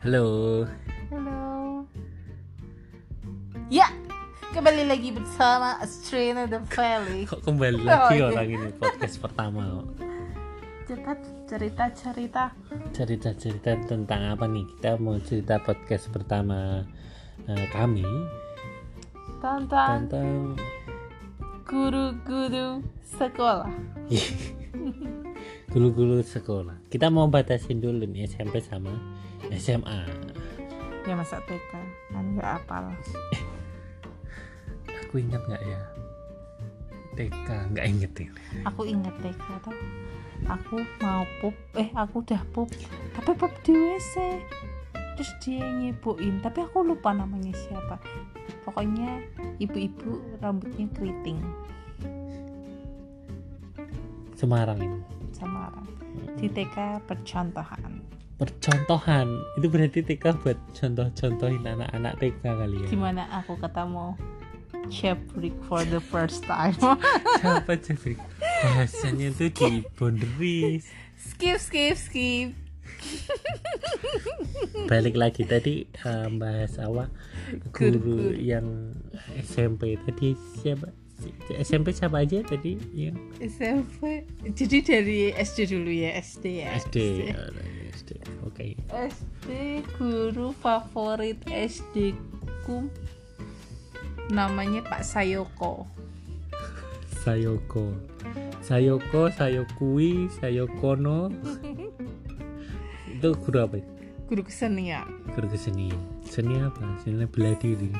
Halo. 0.00 0.64
Halo. 1.12 1.40
Ya, 3.68 3.92
kembali 4.50 4.88
lagi 4.88 5.12
bersama 5.12 5.76
Astrina 5.78 6.48
the 6.48 6.56
Valley. 6.72 7.28
Kok 7.28 7.44
kembali 7.44 7.84
Oh, 7.84 7.86
lagi 7.86 8.16
iya. 8.16 8.24
orang 8.32 8.48
ini 8.48 8.68
podcast 8.80 9.20
pertama 9.20 9.60
kok. 9.60 9.86
Cerita 10.90 11.12
cerita 11.46 11.84
cerita 11.94 12.42
Cerita-cerita 12.90 13.70
tentang 13.86 14.34
apa 14.34 14.48
nih? 14.48 14.64
Kita 14.74 14.98
mau 14.98 15.20
cerita 15.22 15.60
podcast 15.62 16.10
pertama 16.10 16.82
eh, 17.46 17.66
kami 17.70 18.02
tentang 19.40 20.08
tentang 20.08 20.56
guru-guru 21.64 22.80
sekolah. 23.04 23.70
Guru-guru 25.70 26.18
sekolah. 26.18 26.74
Kita 26.90 27.06
mau 27.14 27.30
batasin 27.30 27.78
dulu 27.78 28.02
nih 28.02 28.26
SMP 28.26 28.58
sama 28.58 28.90
SMA. 29.54 30.02
Ya 31.06 31.14
masa 31.14 31.38
TK 31.46 31.72
kan 32.10 32.24
nggak 32.34 32.50
apal. 32.58 32.90
Aku 35.06 35.22
ingat 35.22 35.38
nggak 35.46 35.62
ya? 35.62 35.80
TK 37.14 37.48
nggak 37.70 37.86
inget 37.86 38.12
ya. 38.18 38.30
Aku 38.66 38.82
inget 38.82 39.14
TK 39.22 39.46
tau. 39.62 39.74
Aku 40.48 40.82
mau 41.04 41.22
pup, 41.38 41.52
eh 41.76 41.92
aku 41.92 42.24
udah 42.24 42.40
pup, 42.56 42.72
tapi 43.12 43.30
pup 43.36 43.52
di 43.60 43.76
WC. 43.76 44.40
Terus 45.14 45.30
dia 45.44 45.60
nyeboin, 45.60 46.40
tapi 46.40 46.64
aku 46.64 46.80
lupa 46.80 47.12
namanya 47.12 47.52
siapa. 47.52 48.00
Pokoknya 48.64 49.20
ibu-ibu 49.60 50.40
rambutnya 50.40 50.88
keriting. 50.96 51.44
Semarang 54.32 54.80
ini. 54.80 55.19
Semarang 55.40 55.88
di 56.36 56.52
TK 56.52 57.00
percontohan. 57.08 58.04
Percontohan. 58.36 59.28
Itu 59.56 59.72
berarti 59.72 60.04
TK 60.04 60.44
buat 60.44 60.58
contoh-contohin 60.76 61.64
anak-anak 61.64 62.20
TK 62.20 62.42
kali 62.44 62.76
ya. 62.84 62.88
di 62.92 62.98
mana 63.00 63.24
aku 63.32 63.56
ketemu 63.56 64.12
Cheprik 64.92 65.56
for 65.64 65.84
the 65.88 66.00
first 66.00 66.44
time? 66.44 66.76
Siapa 67.40 67.72
Jeffrey? 67.80 68.20
Bahasanya 68.64 69.32
tuh 69.32 69.48
di 69.48 69.80
boundaries. 69.96 70.88
skip 71.16 71.56
skip 71.56 71.96
skip. 71.96 72.52
Balik 74.90 75.16
lagi 75.16 75.48
tadi 75.48 75.88
eh, 75.88 76.28
bahas 76.36 76.76
apa? 76.80 77.08
Guru 77.72 78.36
yang 78.36 78.92
SMP 79.40 79.96
tadi 80.00 80.36
siapa 80.60 80.92
SMP 81.60 81.92
siapa 81.92 82.22
aja 82.24 82.40
tadi 82.44 82.78
yang? 82.94 83.16
SMP 83.40 84.24
jadi 84.56 84.78
dari 84.80 85.18
SD 85.34 85.58
dulu 85.70 85.90
ya 85.90 86.16
SD 86.20 86.44
ya? 86.64 86.68
SD 86.78 86.96
ya, 87.30 87.36
SD 87.92 88.10
oke. 88.46 88.66
SD 88.90 89.48
guru 89.98 90.52
favorit 90.58 91.38
SD 91.48 92.16
ku 92.64 92.88
namanya 94.30 94.80
Pak 94.86 95.02
Sayoko. 95.02 95.86
Sayoko. 97.22 97.92
Sayoko 98.64 99.28
Sayokui 99.32 100.28
Sayokono. 100.38 101.32
Itu 103.20 103.36
guru 103.36 103.58
apa 103.60 103.76
ya? 103.78 103.86
guru 104.30 104.46
kesenian 104.46 105.10
guru 105.34 105.50
kesenian 105.50 105.98
seni 106.22 106.54
apa? 106.62 106.86
Seni 107.02 107.26
bela 107.26 107.50
diri 107.58 107.90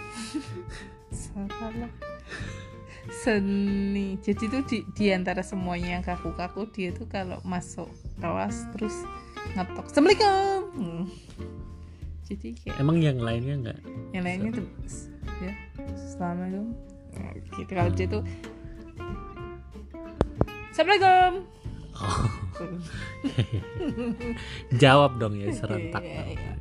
salah 1.11 1.91
seni. 3.09 4.21
Jadi 4.21 4.45
tuh 4.53 4.63
di, 4.69 4.85
di 4.93 5.09
antara 5.09 5.41
semuanya 5.41 5.99
yang 5.99 6.05
kaku-kaku 6.05 6.69
dia 6.69 6.93
tuh 6.93 7.09
kalau 7.09 7.41
masuk 7.43 7.89
kelas 8.21 8.69
terus 8.77 8.95
ngetok 9.57 9.89
assalamualaikum. 9.89 10.61
Hmm. 10.71 11.05
jadi 12.31 12.55
kayak 12.63 12.79
emang 12.79 13.03
yang 13.03 13.19
lainnya 13.19 13.55
enggak 13.59 13.79
yang 14.15 14.23
lainnya 14.23 14.63
tuh 14.63 14.67
ya 15.43 15.53
assalamualaikum. 15.91 16.79
Nah, 17.11 17.33
gitu. 17.43 17.73
Kalau 17.75 17.91
dia 17.91 18.07
tuh 18.07 18.23
assalamualaikum. 20.71 21.33
Oh. 22.01 22.41
jawab 24.83 25.17
dong 25.17 25.41
ya 25.41 25.49
serentak 25.53 26.05
Iya, 26.05 26.23
iya. 26.37 26.53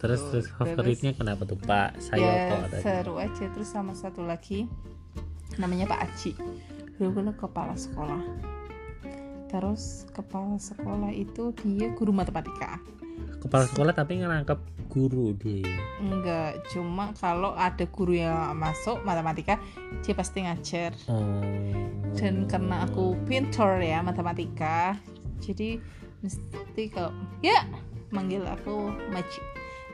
terus 0.00 0.20
terus 0.32 0.48
favoritnya 0.56 1.12
kenapa 1.12 1.44
tuh? 1.44 1.60
Pak 1.60 2.00
Sayoko 2.00 2.54
ya 2.56 2.68
tadi 2.72 2.82
seru 2.82 3.14
aja. 3.20 3.44
Terus 3.52 3.68
sama 3.68 3.92
satu 3.92 4.24
lagi 4.24 4.64
namanya 5.60 5.84
Pak 5.84 6.00
Aji 6.08 6.32
dulu 6.96 7.20
kan 7.20 7.32
kepala 7.36 7.74
sekolah. 7.76 8.20
Terus 9.52 10.06
kepala 10.12 10.56
sekolah 10.56 11.10
itu 11.12 11.52
dia 11.60 11.92
guru 11.96 12.12
matematika. 12.12 12.80
Kepala 13.40 13.64
sekolah 13.68 13.92
tapi 13.96 14.20
ngerangkap 14.20 14.60
guru 14.92 15.32
dia. 15.36 15.68
Enggak 16.00 16.60
cuma 16.72 17.12
kalau 17.16 17.56
ada 17.56 17.84
guru 17.88 18.16
yang 18.20 18.52
masuk 18.56 19.00
matematika 19.04 19.56
dia 20.04 20.14
pasti 20.16 20.44
ngajar. 20.44 20.92
Oh. 21.08 21.40
dan 22.18 22.46
karena 22.50 22.90
aku 22.90 23.14
pintar 23.26 23.78
ya 23.78 24.02
matematika 24.02 24.98
jadi 25.38 25.78
mesti 26.20 26.82
kalau 26.90 27.14
ya 27.40 27.64
manggil 28.10 28.42
aku 28.44 28.90
Majid 29.14 29.44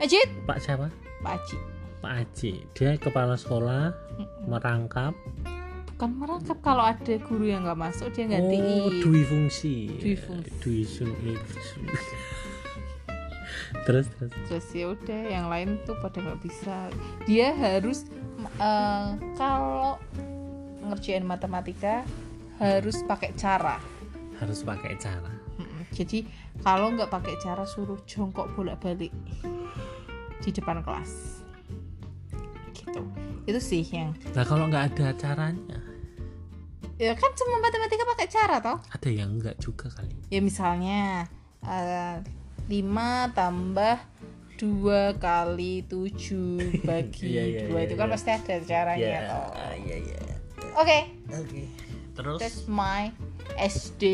Majid 0.00 0.28
Pak 0.48 0.58
siapa? 0.64 0.88
Pak 1.20 1.32
Aji 1.40 1.58
Pak 2.00 2.12
Aji 2.24 2.52
dia 2.72 2.96
kepala 2.96 3.36
sekolah 3.36 3.92
merangkap 4.48 5.12
bukan 5.96 6.10
merangkap. 6.20 6.58
Kalau 6.60 6.84
ada 6.84 7.14
guru 7.24 7.48
yang 7.48 7.64
nggak 7.64 7.80
masuk 7.80 8.12
dia 8.12 8.28
gantiin 8.28 8.84
oh 8.84 8.92
dui 9.00 9.24
fungsi. 9.24 9.96
Dui 9.96 10.14
fungsi. 10.14 10.52
dui 10.60 10.84
fungsi 10.84 11.80
terus 13.86 14.06
terus. 14.18 14.32
Terus 14.50 14.66
ya 14.74 14.86
udah 14.94 15.22
yang 15.30 15.46
lain 15.46 15.78
tuh 15.86 15.94
pada 16.02 16.18
nggak 16.18 16.40
bisa. 16.42 16.90
Dia 17.26 17.54
harus 17.54 18.06
eh, 18.58 19.08
kalau 19.38 19.98
ngerjain 20.86 21.26
matematika 21.26 22.02
harus 22.58 23.02
pakai 23.06 23.34
cara. 23.38 23.78
Harus 24.42 24.66
pakai 24.66 24.98
cara. 24.98 25.32
Jadi 25.94 26.26
kalau 26.60 26.92
nggak 26.92 27.08
pakai 27.08 27.38
cara 27.40 27.62
suruh 27.64 28.02
jongkok 28.04 28.50
bolak 28.58 28.82
balik 28.82 29.14
di 30.42 30.50
depan 30.50 30.82
kelas. 30.82 31.42
Gitu. 32.74 33.00
Itu 33.46 33.60
sih 33.62 33.86
yang 33.86 34.12
nah 34.34 34.42
kalau 34.42 34.66
nggak 34.66 34.94
ada 34.94 35.14
caranya 35.14 35.85
ya 36.96 37.12
kan 37.12 37.30
cuma 37.36 37.60
matematika 37.60 38.04
pakai 38.08 38.28
cara 38.28 38.56
toh. 38.60 38.78
Ada 38.88 39.08
yang 39.08 39.36
enggak 39.36 39.56
juga 39.60 39.92
kali. 39.92 40.16
Ya 40.32 40.40
misalnya 40.40 41.28
eh, 41.62 42.16
5 42.66 43.36
tambah 43.36 43.96
dua 44.56 45.12
kali 45.20 45.84
tujuh 45.84 46.56
bagi 46.88 47.36
Iya, 47.36 47.44
iya, 47.44 47.60
dua 47.68 47.84
iya, 47.84 47.86
itu 47.86 47.94
kan 47.94 48.08
iya. 48.08 48.14
pasti 48.16 48.30
ada 48.32 48.54
caranya 48.64 49.04
Iya, 49.04 49.20
toh. 49.28 49.48
iya 49.84 49.96
iya. 50.00 50.20
Oke. 50.76 50.98
Oke. 51.28 51.62
Terus? 52.16 52.38
That's 52.40 52.64
my 52.64 53.12
SD 53.60 54.04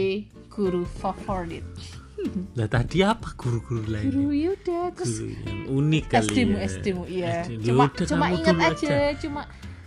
guru 0.50 0.82
favorit. 0.84 1.62
Lah 2.58 2.66
tadi 2.66 3.02
apa 3.02 3.34
guru-guru 3.34 3.82
lain 3.86 4.10
guru 4.10 4.30
yaudah 4.30 4.90
terus 4.94 5.22
guru 5.22 5.34
yang 5.42 5.60
unik 5.70 6.04
kali 6.06 6.26
SD 6.26 6.38
mu 6.44 6.54
ya. 6.54 6.62
SD 6.66 6.86
mu 6.94 7.04
iya. 7.06 7.32
SD. 7.46 7.50
cuma 7.66 7.82
Yaudah, 7.86 8.06
cuma 8.06 8.24
kamu 8.26 8.36
ingat 8.38 8.54
dulu 8.54 8.66
aja, 8.66 8.96
cuma 9.18 9.42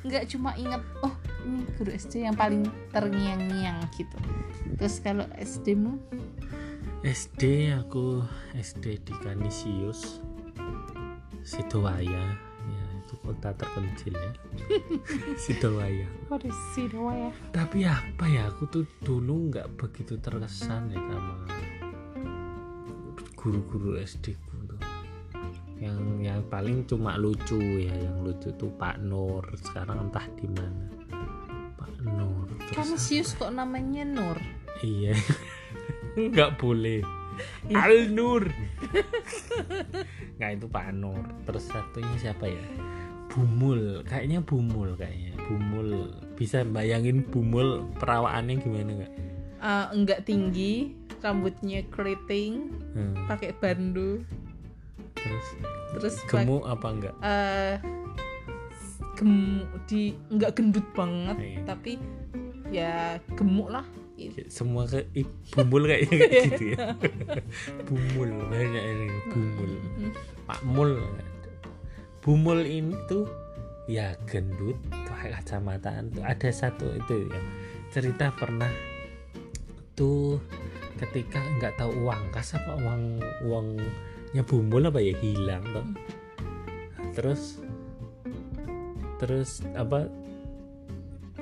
nggak 0.05 0.23
cuma 0.29 0.49
ingat 0.55 0.81
oh 1.01 1.13
ini 1.45 1.61
guru 1.77 1.93
SD 1.93 2.25
yang 2.25 2.35
paling 2.35 2.65
terngiang-ngiang 2.89 3.85
gitu. 3.93 4.17
Terus 4.75 4.97
kalau 4.99 5.29
SD 5.37 5.77
mu? 5.77 6.01
SD 7.05 7.69
aku 7.77 8.25
SD 8.57 8.97
di 9.05 9.13
Kanisius 9.21 10.25
Sidowaya. 11.45 12.33
Ya 12.65 12.85
itu 12.97 13.13
kota 13.21 13.53
terpencil 13.53 14.17
ya. 14.17 14.31
Sidowaya. 15.45 16.09
What 16.33 16.41
is 16.41 16.57
it 16.81 16.89
ya 16.89 17.29
tapi 17.53 17.85
apa 17.85 18.25
ya 18.25 18.49
aku 18.49 18.65
tuh 18.73 18.85
dulu 19.05 19.53
nggak 19.53 19.77
begitu 19.77 20.17
terkesan 20.17 20.89
ya 20.89 20.97
sama 20.97 21.45
guru-guru 23.37 24.01
SD 24.01 24.33
ku 24.49 24.57
tuh. 24.65 24.81
Yang 25.77 26.01
yang 26.25 26.41
paling 26.49 26.89
cuma 26.89 27.21
lucu 27.21 27.61
ya 27.61 27.93
yang 27.93 28.25
lucu 28.25 28.49
tuh 28.57 28.73
Pak 28.81 28.97
Nur. 29.05 29.45
Sekarang 29.61 30.09
entah 30.09 30.25
di 30.33 30.49
mana 30.49 31.04
Kanisius 32.75 33.33
kok 33.33 33.49
namanya 33.49 34.03
Nur 34.03 34.37
Iya. 34.79 35.15
Nggak 36.31 36.59
boleh. 36.59 36.99
Al 37.69 38.07
Nur. 38.09 38.43
Nggak 40.35 40.51
itu 40.53 40.67
Pak 40.67 40.91
Nur. 40.93 41.23
Terus 41.43 41.63
satunya 41.65 42.15
siapa 42.17 42.45
ya? 42.45 42.59
Bumul. 43.27 44.03
Kayaknya 44.03 44.39
Bumul 44.39 44.95
kayaknya. 44.95 45.35
Bumul. 45.41 46.11
Bisa 46.35 46.63
bayangin 46.63 47.23
Bumul 47.23 47.87
perawaannya 47.95 48.55
gimana 48.57 48.91
nggak? 48.93 49.13
Eh, 49.57 49.85
enggak 49.91 50.19
tinggi 50.23 50.91
rambutnya 51.19 51.81
keriting 51.89 52.69
Hmm. 52.93 53.17
pakai 53.25 53.49
bandu 53.51 54.21
Terus 55.17 55.47
terus 55.91 56.15
gemuk 56.29 56.61
apa 56.63 56.87
enggak? 56.87 57.15
eh, 57.19 57.75
gemuk 59.15 59.65
di 59.85 60.13
enggak 60.29 60.53
gendut 60.53 60.85
banget 60.93 61.37
Iya. 61.39 61.59
tapi 61.65 61.97
ya 62.75 62.93
gemuk 63.39 63.71
lah. 63.71 63.85
Gitu. 64.15 64.47
semua 64.47 64.87
ke 64.87 65.03
bumul 65.51 65.91
kayaknya. 65.91 66.15
Kayak 66.23 66.43
gitu 66.47 66.63
ya. 66.71 66.77
Bumul 67.83 68.29
banyak 68.47 68.83
ini 68.83 69.07
bumul. 69.27 69.71
Pak 70.47 70.61
Mul 70.63 70.91
bumul 72.23 72.59
ini 72.63 72.95
tuh 73.11 73.27
ya 73.91 74.15
gendut 74.23 74.79
pakai 74.91 75.35
kacamataan 75.35 76.15
tuh. 76.15 76.23
Ada 76.23 76.49
satu 76.51 76.95
itu 76.95 77.27
ya 77.27 77.39
cerita 77.91 78.31
pernah 78.31 78.71
tuh 79.99 80.39
ketika 80.95 81.43
nggak 81.59 81.75
tahu 81.75 82.07
uang 82.07 82.31
kas 82.31 82.55
apa 82.55 82.71
uang 82.79 83.19
uangnya 83.51 84.43
bumul 84.47 84.87
apa 84.87 85.03
ya 85.03 85.11
hilang 85.19 85.63
tuh. 85.75 85.87
Terus 87.19 87.59
terus 89.19 89.59
apa 89.75 90.07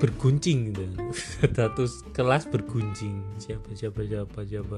berguncing 0.04 0.76
gitu. 0.76 0.84
Satu 1.56 1.88
kelas 2.12 2.52
berguncing. 2.52 3.24
Siapa 3.40 3.72
siapa 3.72 4.04
siapa 4.04 4.40
siapa. 4.44 4.78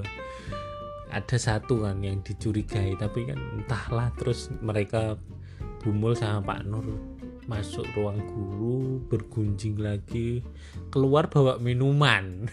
Ada 1.10 1.38
satu 1.38 1.86
kan 1.86 2.02
yang 2.02 2.22
dicurigai 2.22 2.94
tapi 2.98 3.30
kan 3.30 3.38
entahlah 3.58 4.10
terus 4.18 4.50
mereka 4.62 5.18
bumul 5.82 6.14
sama 6.14 6.46
Pak 6.46 6.60
Nur. 6.70 6.86
Masuk 7.46 7.86
ruang 7.94 8.18
guru 8.26 8.98
bergunjing 9.06 9.78
lagi 9.78 10.42
keluar 10.90 11.30
bawa 11.30 11.62
minuman. 11.62 12.50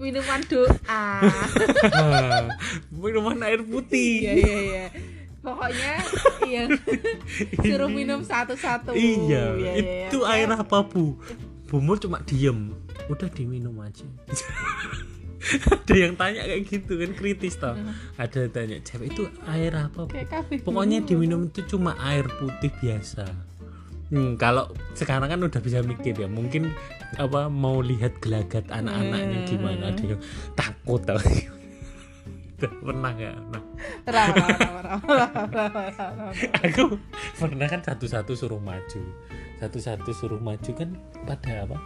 Minuman 0.00 0.40
doa. 0.48 1.04
Minuman 2.92 3.44
air 3.44 3.60
putih. 3.60 4.24
Iya 4.24 4.34
iya 4.36 4.58
iya 4.64 4.84
pokoknya 5.48 5.94
yang 6.54 6.68
suruh 7.58 7.88
minum 7.88 8.20
satu-satu. 8.20 8.92
Iya, 8.92 9.56
Iya, 9.56 9.72
iya, 9.72 9.72
itu 10.08 10.18
iya. 10.20 10.44
air 10.44 10.48
apa 10.52 10.84
bu 10.84 11.16
bumul 11.66 11.96
cuma 11.96 12.20
diem. 12.22 12.72
Udah 13.08 13.28
diminum 13.28 13.76
aja. 13.80 14.04
Ada 15.48 15.94
yang 15.94 16.12
tanya 16.12 16.44
kayak 16.44 16.62
gitu 16.66 16.98
kan 16.98 17.10
kritis 17.14 17.54
tau 17.56 17.78
ada 18.18 18.36
yang 18.42 18.50
tanya 18.50 18.76
cewek 18.82 19.14
itu 19.14 19.22
air 19.46 19.70
apa 19.70 20.04
bu 20.04 20.12
pokoknya 20.60 21.06
diminum 21.06 21.46
itu 21.46 21.62
cuma 21.64 21.94
air 22.04 22.26
putih 22.36 22.68
biasa. 22.82 23.24
Hmm, 24.10 24.34
kalau 24.34 24.66
sekarang 24.92 25.30
kan 25.30 25.38
udah 25.38 25.60
bisa 25.62 25.78
mikir 25.80 26.16
ya 26.16 26.26
mungkin 26.26 26.74
apa 27.16 27.46
mau 27.46 27.78
lihat 27.78 28.18
gelagat 28.18 28.66
anak-anaknya 28.68 29.38
Hmm. 29.38 29.48
gimana. 29.48 29.84
Ada 29.94 30.02
yang 30.16 30.20
takut 30.52 31.00
tau 31.06 31.20
pernah 32.58 33.10
nggak? 33.14 33.34
Nah, 33.54 33.62
Pernah, 34.02 34.26
pernah, 34.34 34.48
pernah, 34.58 34.98
pernah, 34.98 35.28
pernah, 35.46 35.68
pernah. 35.70 36.30
aku 36.66 36.84
pernah 37.38 37.66
kan 37.70 37.80
satu-satu 37.86 38.32
suruh 38.34 38.58
maju. 38.58 39.02
Satu-satu 39.62 40.10
suruh 40.10 40.42
maju 40.42 40.70
kan 40.74 40.90
pada 41.22 41.62
apa? 41.62 41.78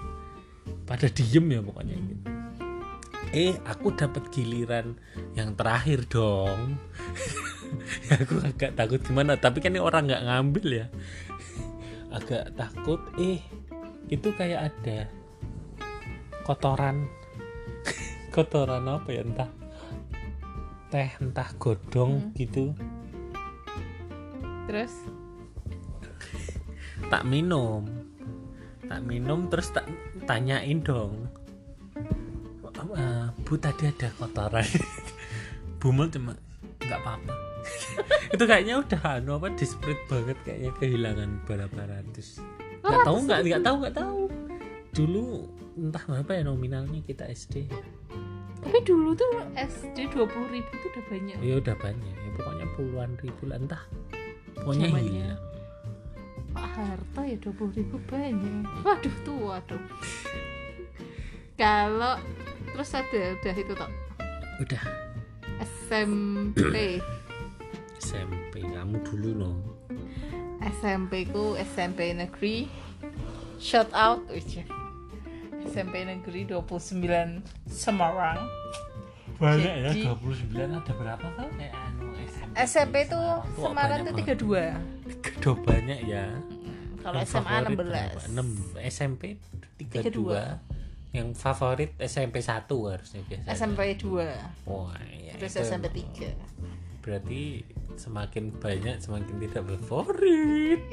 Pada 0.88 1.06
diem 1.12 1.44
ya 1.52 1.60
pokoknya 1.60 1.94
gitu. 2.00 2.24
Eh 3.32 3.52
aku 3.64 3.92
dapat 3.96 4.28
giliran 4.32 4.96
yang 5.36 5.52
terakhir 5.56 6.08
dong. 6.08 6.80
Ya 8.08 8.20
aku 8.24 8.40
agak 8.44 8.76
takut 8.76 9.00
gimana 9.00 9.36
tapi 9.40 9.60
kan 9.64 9.72
ini 9.72 9.80
orang 9.80 10.08
nggak 10.08 10.24
ngambil 10.24 10.66
ya. 10.68 10.86
Agak 12.12 12.52
takut 12.56 13.00
eh 13.20 13.40
itu 14.08 14.28
kayak 14.36 14.72
ada 14.72 15.08
kotoran. 16.48 17.08
Kotoran 18.32 18.88
apa 18.88 19.12
ya 19.12 19.28
entah 19.28 19.61
teh 20.92 21.08
entah 21.24 21.48
godong 21.56 22.36
gitu. 22.36 22.76
Terus? 24.68 24.92
Tak 27.08 27.24
minum. 27.24 27.88
Tak 28.84 29.00
minum 29.00 29.48
terus 29.48 29.72
tak 29.72 29.88
tanyain 30.28 30.84
dong. 30.84 31.32
"Eh, 32.92 33.26
bu 33.46 33.56
tadi 33.56 33.88
ada 33.88 34.12
kotoran. 34.20 34.68
Bumel 35.80 36.12
cuma 36.12 36.36
nggak 36.84 37.00
apa-apa. 37.00 37.34
Itu 38.36 38.44
kayaknya 38.44 38.84
udah 38.84 39.00
anu 39.16 39.40
apa 39.40 39.48
dispread 39.56 39.96
banget 40.12 40.36
kayaknya 40.44 40.70
kehilangan 40.76 41.30
barang-barang. 41.48 42.04
Terus 42.12 42.44
nggak 42.84 43.00
tahu 43.06 43.16
nggak 43.24 43.40
nggak 43.48 43.62
tahu 43.64 43.76
nggak 43.80 43.96
tahu. 43.96 44.20
Dulu 44.92 45.24
entah 45.78 46.04
berapa 46.04 46.30
ya 46.36 46.42
nominalnya 46.44 47.00
kita 47.00 47.24
SD 47.32 47.70
tapi 48.62 48.78
dulu 48.86 49.10
tuh 49.12 49.42
SD 49.58 50.08
20 50.14 50.54
ribu 50.54 50.70
tuh 50.70 50.88
udah 50.94 51.04
banyak. 51.10 51.36
Ya 51.42 51.54
udah 51.58 51.74
banyak. 51.76 52.14
Ya 52.14 52.30
pokoknya 52.38 52.66
puluhan 52.78 53.10
ribu 53.18 53.42
lah. 53.50 53.58
Entah 53.58 53.82
pokoknya 54.54 54.86
hilang. 55.02 55.40
Pak 56.52 56.68
Harto 56.78 57.20
ya 57.26 57.36
20 57.42 57.78
ribu 57.78 57.96
banyak. 58.06 58.64
Waduh 58.86 59.16
tua 59.26 59.58
dong 59.66 59.84
kalau 61.62 62.18
terus 62.74 62.90
ada 62.96 63.22
udah 63.38 63.54
itu 63.54 63.72
toh? 63.76 63.90
Udah. 64.58 64.82
SMP 65.62 66.98
SMP 68.02 68.66
kamu 68.66 68.98
dulu 69.06 69.30
no? 69.36 69.52
SMP 70.82 71.26
ku 71.30 71.54
SMP 71.54 72.10
negeri. 72.14 72.66
Shout 73.62 73.90
out. 73.94 74.26
Wih, 74.26 74.66
SMP 75.66 76.02
negeri 76.02 76.48
29 76.48 77.42
Semarang. 77.68 78.42
Banyak 79.38 79.74
ya 79.74 79.90
Jadi- 79.90 80.06
29 80.06 80.70
ada 80.70 80.92
berapa 80.94 81.26
kan 81.34 81.48
kayak 81.58 81.74
anu 81.74 82.06
SMP 82.14 82.52
SMP 82.62 82.94
itu 83.06 83.20
Semarang. 83.58 84.00
Banget. 84.06 84.38
32 84.38 84.78
Udah 85.42 85.56
banyak 85.66 85.98
ya? 86.06 86.24
Kalau 87.02 87.18
SMA 87.26 87.42
favorit 87.42 87.74
16 87.74 87.82
berapa? 87.82 88.20
6 88.30 88.46
SMP 88.86 89.22
32 89.82 90.62
yang 91.12 91.28
favorit 91.34 91.90
SMP 91.98 92.38
1 92.40 92.70
harusnya 92.88 93.20
biasanya. 93.26 93.50
SMP 93.52 93.80
2 93.98 94.22
wah 94.64 94.94
ya 95.10 95.34
terus 95.36 95.58
itu 95.58 95.66
SMP 95.66 95.86
emang. 95.90 96.14
3 96.38 97.02
berarti 97.02 97.42
semakin 97.98 98.44
banyak 98.56 98.96
semakin 99.02 99.34
tidak 99.42 99.62
favorit. 99.82 100.80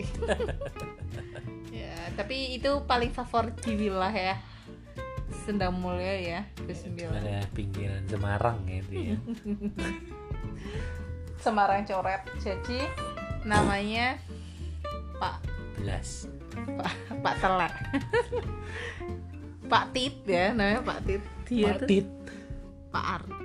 Ya 1.69 1.93
tapi 2.17 2.57
itu 2.57 2.81
paling 2.89 3.13
favorit 3.13 3.53
di 3.61 3.77
wilayah 3.77 4.35
Sendang 5.49 5.73
Mulia 5.81 6.13
ya 6.13 6.41
ke-9 6.61 7.09
ada 7.09 7.41
pinggiran 7.57 8.05
Semarang 8.05 8.61
gitu 8.69 8.93
ya. 8.93 9.17
Semarang 11.43 11.89
coret. 11.89 12.21
Jadi 12.37 12.85
namanya 13.49 14.21
Pak 15.17 15.41
belas. 15.81 16.29
Pak 16.53 16.93
Pak 17.25 17.35
Telak. 17.41 17.73
Pak 19.65 19.85
Tit 19.89 20.21
ya 20.29 20.53
namanya 20.53 20.85
Pak 20.85 20.99
Tit. 21.09 21.23
Dia 21.49 21.73
tuh. 21.73 21.89
Patit 21.89 22.07
Pak 22.93 23.05
Arif 23.17 23.41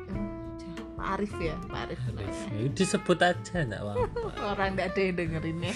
Pak 1.01 1.07
Arif 1.17 1.33
ya 1.41 1.57
Pak 1.73 1.81
Arif. 1.89 2.01
Namanya. 2.05 2.33
Ya, 2.53 2.69
disebut 2.69 3.19
aja 3.25 3.57
enggak 3.65 3.81
apa-apa. 3.81 4.07
Orang 4.53 4.69
nggak 4.77 4.93
ada 4.93 5.01
yang 5.01 5.15
dengerin 5.17 5.59
ya. 5.65 5.75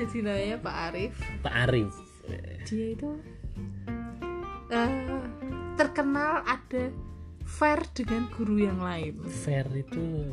Jadi 0.00 0.16
namanya 0.24 0.56
Pak 0.64 0.76
Arif. 0.88 1.12
Pak 1.44 1.54
Arif. 1.68 1.92
Dia 2.64 2.96
itu 2.96 3.20
eh, 4.70 4.92
terkenal 5.76 6.42
ada 6.46 6.90
fair 7.46 7.80
dengan 7.94 8.26
guru 8.34 8.62
yang 8.62 8.82
lain. 8.82 9.20
Fair 9.26 9.66
itu 9.74 10.30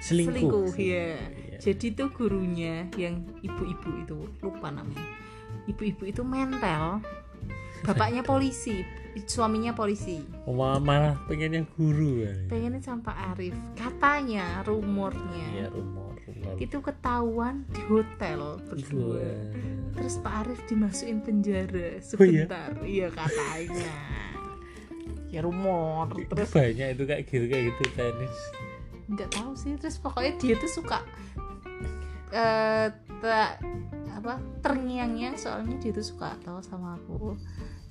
selingkuh, 0.00 0.32
selingkuh 0.32 0.72
ya 0.76 1.16
jadi 1.56 1.86
tuh 1.96 2.12
gurunya 2.12 2.88
yang 3.00 3.24
ibu-ibu 3.40 3.90
itu 4.04 4.18
lupa 4.44 4.68
namanya. 4.68 5.04
Ibu-ibu 5.66 6.04
itu 6.04 6.22
mentel. 6.22 7.00
Bapaknya 7.84 8.20
polisi 8.30 8.84
suaminya 9.24 9.72
polisi. 9.72 10.20
Wah, 10.44 10.76
malah 10.76 11.16
pengen 11.24 11.64
yang 11.64 11.66
guru 11.72 12.28
ya. 12.28 12.32
pengennya 12.52 12.84
sama 12.84 13.08
Pak 13.08 13.18
Arif. 13.32 13.56
Katanya 13.72 14.60
rumornya. 14.68 15.48
Iya, 15.56 15.66
rumor, 15.72 16.05
itu 16.56 16.78
ketahuan 16.78 17.64
di 17.68 17.82
hotel 17.84 18.60
berdua. 18.62 19.18
Dua. 19.18 19.30
terus 19.92 20.20
Pak 20.20 20.34
Arif 20.40 20.60
dimasukin 20.64 21.20
penjara 21.20 21.72
Oh, 21.72 22.22
iya? 22.22 22.44
sebentar. 22.44 22.70
Iya 22.80 23.08
katanya. 23.08 23.94
Ya 25.26 25.40
rumor. 25.40 26.12
Terus 26.12 26.50
banyak 26.50 26.88
itu 26.92 27.02
kayak 27.02 27.22
gitu 27.24 27.44
kayak 27.46 27.64
gitu 27.70 27.82
tenis. 27.92 28.36
nggak 29.06 29.30
tahu 29.30 29.52
sih. 29.52 29.72
Terus 29.76 29.96
pokoknya 29.96 30.32
dia 30.36 30.54
tuh 30.54 30.68
suka 30.70 31.00
eh 32.28 32.88
ta- 33.18 33.56
apa 34.12 34.34
terngiang-ngiang. 34.60 35.34
Soalnya 35.34 35.76
dia 35.78 35.90
tuh 35.90 36.04
suka 36.04 36.36
tahu 36.40 36.60
sama 36.60 36.96
aku. 36.96 37.32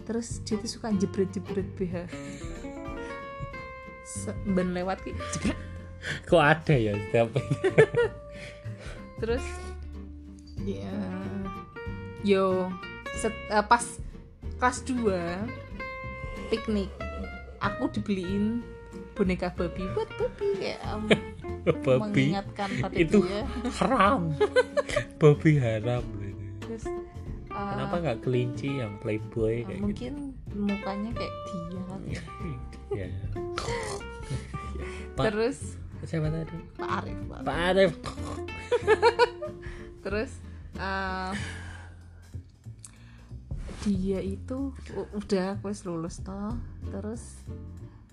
Terus 0.04 0.42
dia 0.42 0.56
tuh 0.56 0.70
suka 0.70 0.90
jebret-jebret 0.92 1.66
BH 1.74 1.96
ben 4.48 4.70
lewat 4.72 5.02
ki. 5.02 5.12
Jebret 5.34 5.58
Kok 6.24 6.38
ada 6.38 6.76
ya 6.76 6.94
setiap 6.94 7.34
terus 9.16 9.44
ya 10.62 10.92
yo 12.22 12.68
set- 13.16 13.48
eh, 13.48 13.64
pas 13.64 13.84
kelas 14.58 14.78
2 14.84 16.50
piknik 16.50 16.90
aku 17.58 17.90
dibeliin 17.92 18.62
boneka 19.14 19.50
babi 19.54 19.84
buat 19.94 20.10
babi 20.16 20.50
ya 20.62 20.78
um, 20.92 21.08
babi 21.86 22.36
mengingatkan 22.36 22.70
pada 22.78 22.94
itu 22.94 23.24
dia 23.24 23.44
haram. 23.80 24.36
babi 25.22 25.52
haram. 25.58 26.04
loh 26.04 26.28
itu. 26.28 26.46
terus 26.62 26.84
uh, 27.50 27.70
Kenapa 27.74 27.96
nggak 28.04 28.20
kelinci 28.22 28.70
yang 28.78 29.00
playboy 29.00 29.64
uh, 29.64 29.66
kayak 29.66 29.80
gitu? 29.80 29.86
mungkin 29.88 30.14
mukanya 30.54 31.12
kayak 31.16 31.34
dia 31.46 31.82
kan 31.82 32.02
ya 33.00 33.10
terus 35.18 35.58
siapa 36.06 36.28
tadi 36.30 36.58
Pak 36.78 36.90
Arif 37.02 37.18
Pak 37.42 37.58
Arif. 37.66 37.92
Terus 40.04 40.32
eh, 40.76 41.32
dia 43.86 44.20
itu 44.20 44.74
udah 45.14 45.58
aku 45.58 45.86
lulus 45.86 46.22
toh. 46.22 46.54
Terus 46.90 47.24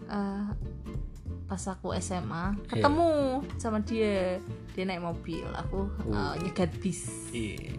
eh, 0.07 0.49
pas 1.49 1.63
aku 1.69 1.93
SMA 1.99 2.57
ketemu 2.67 3.41
sama 3.57 3.81
dia. 3.81 4.41
Dia 4.73 4.85
naik 4.85 5.03
mobil 5.03 5.45
aku 5.53 5.89
eh, 6.09 6.35
nyegat 6.43 6.73
bis. 6.81 7.31
Iya. 7.33 7.77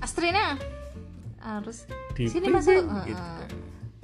Astrina? 0.00 0.56
Harus 1.40 1.84
Di 2.16 2.24
sini 2.24 2.48
masuk 2.48 2.72
Eh, 2.72 3.12
gitu. 3.12 3.20
eh. 3.20 3.48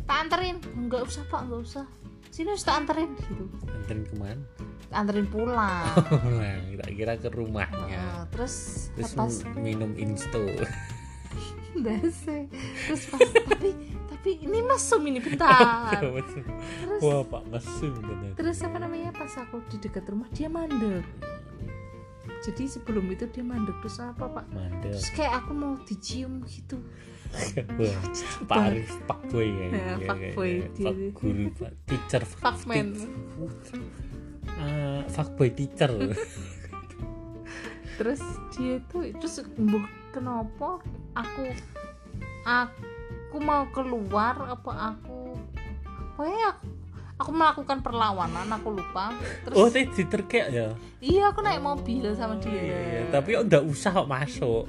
tak 0.05 0.27
anterin 0.27 0.59
nggak 0.61 1.07
usah 1.07 1.23
pak 1.25 1.47
nggak 1.47 1.63
usah 1.63 1.87
sini 2.31 2.49
harus 2.49 2.63
tak 2.63 2.79
anterin 2.79 3.11
gitu 3.19 3.45
Anterin 3.69 4.05
ke 4.07 4.15
mana? 4.15 4.43
anterin 4.91 5.27
pulang 5.27 5.87
Pulang, 6.11 6.63
tak 6.77 6.91
kira 6.93 7.15
ke 7.15 7.29
rumahnya. 7.29 7.95
Eh, 7.95 8.23
terus 8.31 8.55
Terus 8.95 9.13
pas 9.15 9.35
minum 9.55 9.95
insto. 9.95 10.43
Dase. 11.71 12.51
Terus 12.51 13.03
pas 13.07 13.23
tapi 13.47 13.71
tapi 14.11 14.31
ini 14.43 14.59
mesum 14.61 15.07
ini 15.07 15.23
bentar. 15.23 15.95
Terus 16.03 17.01
Wah, 17.01 17.23
Pak 17.23 17.43
mesum 17.47 17.95
bener. 17.97 18.35
terus 18.35 18.59
apa 18.61 18.77
namanya 18.77 19.15
pas 19.15 19.31
aku 19.39 19.63
di 19.71 19.79
dekat 19.79 20.05
rumah 20.11 20.27
dia 20.35 20.51
mandek. 20.51 21.07
Jadi 22.41 22.73
sebelum 22.73 23.05
itu 23.13 23.29
dia 23.29 23.45
mandek 23.45 23.77
terus 23.85 24.01
apa 24.01 24.25
pak? 24.25 24.49
Mandel. 24.49 24.97
Terus 24.97 25.13
kayak 25.13 25.45
aku 25.45 25.53
mau 25.53 25.77
dicium 25.85 26.41
gitu. 26.49 26.81
Wah, 27.79 28.01
Pak 28.51 28.59
Arif, 28.59 28.91
Pak 29.07 29.21
Boy 29.31 29.49
ya. 29.53 29.67
Ya, 29.71 29.95
Pak 30.09 30.21
Boy, 30.35 30.67
dia 30.75 30.87
Pak 30.89 30.95
guru, 31.15 31.45
Pak 31.55 31.73
teacher, 31.87 32.23
Pak 32.41 32.59
man. 32.67 32.89
Ah, 34.59 35.05
Pak 35.07 35.29
Boy 35.37 35.53
teacher. 35.53 35.93
Terus 38.01 38.25
dia 38.57 38.81
tuh 38.89 39.13
terus 39.21 39.45
mbah 39.61 39.85
kenapa 40.09 40.81
aku 41.13 41.53
aku 42.49 43.37
mau 43.45 43.69
keluar 43.77 44.41
apa 44.49 44.97
aku 44.97 45.37
apa 46.17 46.23
ya 46.25 46.57
aku, 46.57 46.80
aku 47.21 47.31
melakukan 47.31 47.85
perlawanan 47.85 48.49
aku 48.49 48.73
lupa 48.73 49.13
terus 49.45 49.55
Oh, 49.55 49.69
tadi 49.69 49.93
diterkek 49.93 50.47
ya. 50.49 50.73
iya 50.99 51.29
aku 51.29 51.45
naik 51.45 51.61
mobil 51.61 52.09
sama 52.17 52.41
dia 52.41 52.57
Iya, 52.57 53.13
tapi 53.13 53.37
udah 53.37 53.61
usah 53.61 53.93
kok 53.93 54.09
masuk. 54.09 54.65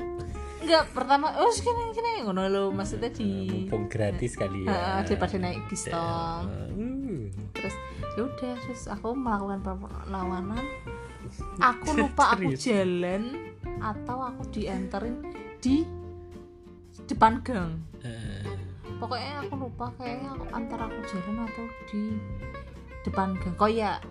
Enggak, 0.61 0.83
pertama 0.93 1.31
oh 1.39 1.49
kene 1.49 1.89
kene 1.89 2.11
ngono 2.21 2.45
lho 2.45 2.63
maksudnya 2.69 3.09
di 3.09 3.49
Mumpung 3.65 3.87
gratis 3.87 4.37
kali 4.37 4.67
ya. 4.67 4.69
Heeh, 4.69 4.99
daripada 5.09 5.35
naik 5.39 5.63
bis 5.65 5.87
toh. 5.87 5.97
Uh, 5.97 7.25
Terus 7.55 7.75
ya 8.13 8.21
udah 8.23 8.53
terus 8.59 8.83
aku 8.85 9.15
melakukan 9.15 9.59
perlawanan. 9.63 10.61
Aku 11.63 11.95
lupa 11.95 12.35
aku 12.35 12.51
jalan 12.59 13.55
atau 13.79 14.19
aku 14.19 14.43
dianterin 14.51 15.15
di 15.57 15.87
depan 17.07 17.39
gang. 17.39 17.79
Pokoknya 19.01 19.33
aku 19.41 19.53
lupa 19.57 19.89
kayaknya 19.97 20.29
aku 20.37 20.45
antara 20.53 20.85
aku 20.85 20.99
jalan 21.09 21.49
atau 21.49 21.65
di 21.89 22.01
depan 23.01 23.33
gang. 23.41 23.57
Kayak 23.57 24.05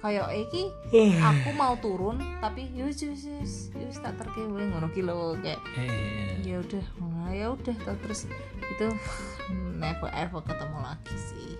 kayak 0.00 0.32
iki 0.32 0.72
aku 1.20 1.52
mau 1.52 1.76
turun 1.76 2.16
tapi 2.40 2.72
yus 2.72 3.04
yus 3.04 3.28
yus 3.28 3.52
yus 3.76 4.00
tak 4.00 4.16
terkewe 4.16 4.56
ngono 4.72 4.88
ki 4.96 5.04
lho 5.04 5.36
kayak 5.44 5.60
eh, 5.76 6.40
ya 6.40 6.56
udah 6.56 6.84
nah, 7.04 7.28
ya 7.28 7.52
udah 7.52 7.76
terus 8.00 8.24
itu 8.64 8.88
never 9.82 10.08
ever 10.16 10.40
ketemu 10.40 10.78
lagi 10.80 11.16
sih 11.20 11.52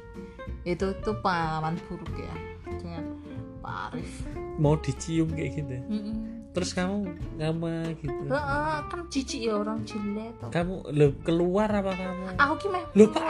itu 0.65 0.87
tuh 1.05 1.21
pengalaman 1.21 1.77
buruk 1.85 2.17
ya 2.17 2.35
dengan 2.81 3.13
Pak 3.61 3.93
Arif 3.93 4.25
mau 4.61 4.77
dicium 4.77 5.29
kayak 5.33 5.57
gitu. 5.57 5.77
Mm-mm. 5.89 6.40
Terus 6.51 6.71
kamu 6.73 6.97
ngama 7.37 7.73
gitu. 7.95 8.23
Heeh, 8.27 8.77
kan 8.85 9.01
jijik 9.07 9.41
ya 9.41 9.55
orang 9.55 9.81
jelek. 9.83 10.35
Kamu 10.45 10.75
lo 10.89 11.07
keluar 11.21 11.71
apa 11.71 11.93
kamu? 11.93 12.25
aku 12.35 12.55
gimana 12.61 12.87
Lo 12.91 13.05
Pak, 13.09 13.23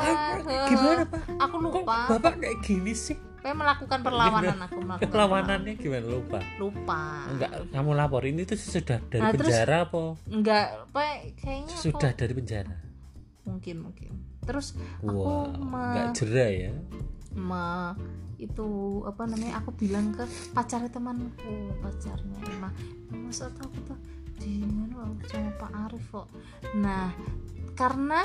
gimana 0.66 1.02
Pak? 1.04 1.20
aku 1.36 1.54
Kok 1.54 1.62
lupa 1.62 1.96
Bapak 2.08 2.34
kayak 2.38 2.58
gini 2.60 2.92
sih? 2.92 3.16
Kayak 3.40 3.56
melakukan 3.56 3.98
perlawanan 4.00 4.58
aku 4.62 4.78
melakukan 4.78 5.04
Perlawanannya 5.06 5.72
gimana 5.74 6.06
lupa? 6.06 6.38
lupa 6.56 7.00
Enggak, 7.26 7.50
kamu 7.70 7.90
lapor 7.94 8.22
ini 8.22 8.44
tuh 8.44 8.56
sudah 8.56 9.00
dari 9.02 9.16
Nah, 9.18 9.32
terus- 9.32 9.48
penjara 9.48 9.76
apa? 9.82 10.02
enggak 10.26 10.64
apa 10.82 11.00
kayaknya 11.34 11.68
aku- 11.70 11.82
Sudah 11.82 12.10
dari 12.14 12.32
penjara. 12.32 12.76
mungkin 13.42 13.76
mungkin 13.80 14.12
terus 14.40 14.76
aku 15.00 15.12
Wah, 15.12 15.48
me- 15.50 15.88
enggak 15.90 16.06
jera 16.14 16.46
ya. 16.48 16.72
me- 17.30 17.96
itu 18.40 18.68
apa 19.04 19.28
namanya 19.28 19.60
aku 19.60 19.76
bilang 19.76 20.16
ke 20.16 20.24
pacarnya 20.56 20.88
temanku 20.88 21.76
pacarnya. 21.84 22.40
Emang 22.48 22.72
masa 23.12 23.52
tuh 23.52 23.68
aku 23.68 23.78
tuh 23.92 23.98
di 24.40 24.64
mana? 24.64 25.12
Sama 25.28 25.52
Pak 25.60 25.72
Arif 25.88 26.04
kok. 26.08 26.28
Nah 26.80 27.12
karena 27.76 28.24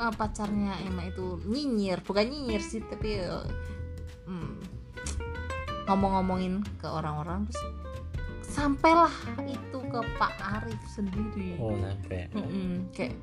eh, 0.00 0.14
pacarnya 0.16 0.80
emang 0.88 1.12
itu 1.12 1.38
nyinyir 1.44 2.00
bukan 2.00 2.24
nyinyir 2.24 2.62
sih 2.64 2.80
tapi 2.80 3.20
eh, 3.20 3.46
hmm, 4.24 4.52
ngomong-ngomongin 5.84 6.64
ke 6.80 6.88
orang-orang 6.88 7.44
terus 7.44 7.60
sampailah 8.44 9.12
itu 9.44 9.78
ke 9.82 10.00
Pak 10.16 10.34
Arif 10.60 10.80
sendiri. 10.88 11.58
Oh, 11.58 11.74
sampai. 11.74 12.30
Mm-mm, 12.32 12.94
kayak 12.94 13.18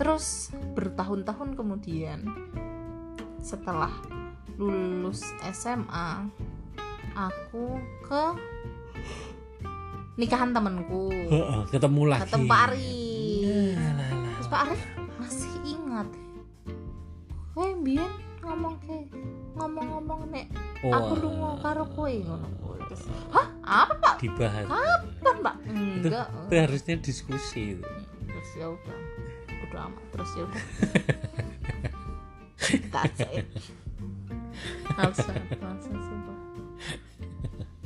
terus 0.00 0.48
bertahun-tahun 0.72 1.52
kemudian 1.52 2.24
setelah 3.44 3.92
lulus 4.60 5.24
SMA 5.56 6.28
aku 7.16 7.80
ke 8.04 8.24
nikahan 10.20 10.52
temenku 10.52 11.08
ketemu 11.72 12.12
lagi. 12.12 12.28
ketemu 12.28 12.44
Pak 12.44 12.60
Arif. 12.68 12.84
Ya, 13.40 13.64
lah, 13.72 13.92
lah. 13.96 14.32
terus 14.36 14.48
Pak 14.52 14.60
Arif 14.68 14.82
masih 15.16 15.52
ingat. 15.64 16.08
Weh 17.56 17.72
biyen 17.80 18.12
ngomong 18.44 18.76
ke 18.84 18.96
ngomong-ngomong 19.56 20.28
nek 20.28 20.52
aku 20.84 21.12
lunga 21.24 21.56
karo 21.64 21.88
kowe 21.96 22.12
ngono. 22.12 22.48
Hah? 23.32 23.48
Apa 23.64 23.96
Pak? 23.96 24.14
Dibahas. 24.20 24.68
kapan 24.68 25.36
Pak? 25.40 25.54
Enggak. 25.72 26.26
itu 26.52 26.54
harusnya 26.60 26.94
diskusi 27.00 27.80
itu. 27.80 27.88
terus 28.28 28.50
ya 28.60 28.68
udah. 28.68 28.98
Udah 29.70 29.80
amat 29.88 30.04
terus 30.12 30.30
ya 30.36 30.42
udah 30.44 30.62
sumpah 35.08 36.36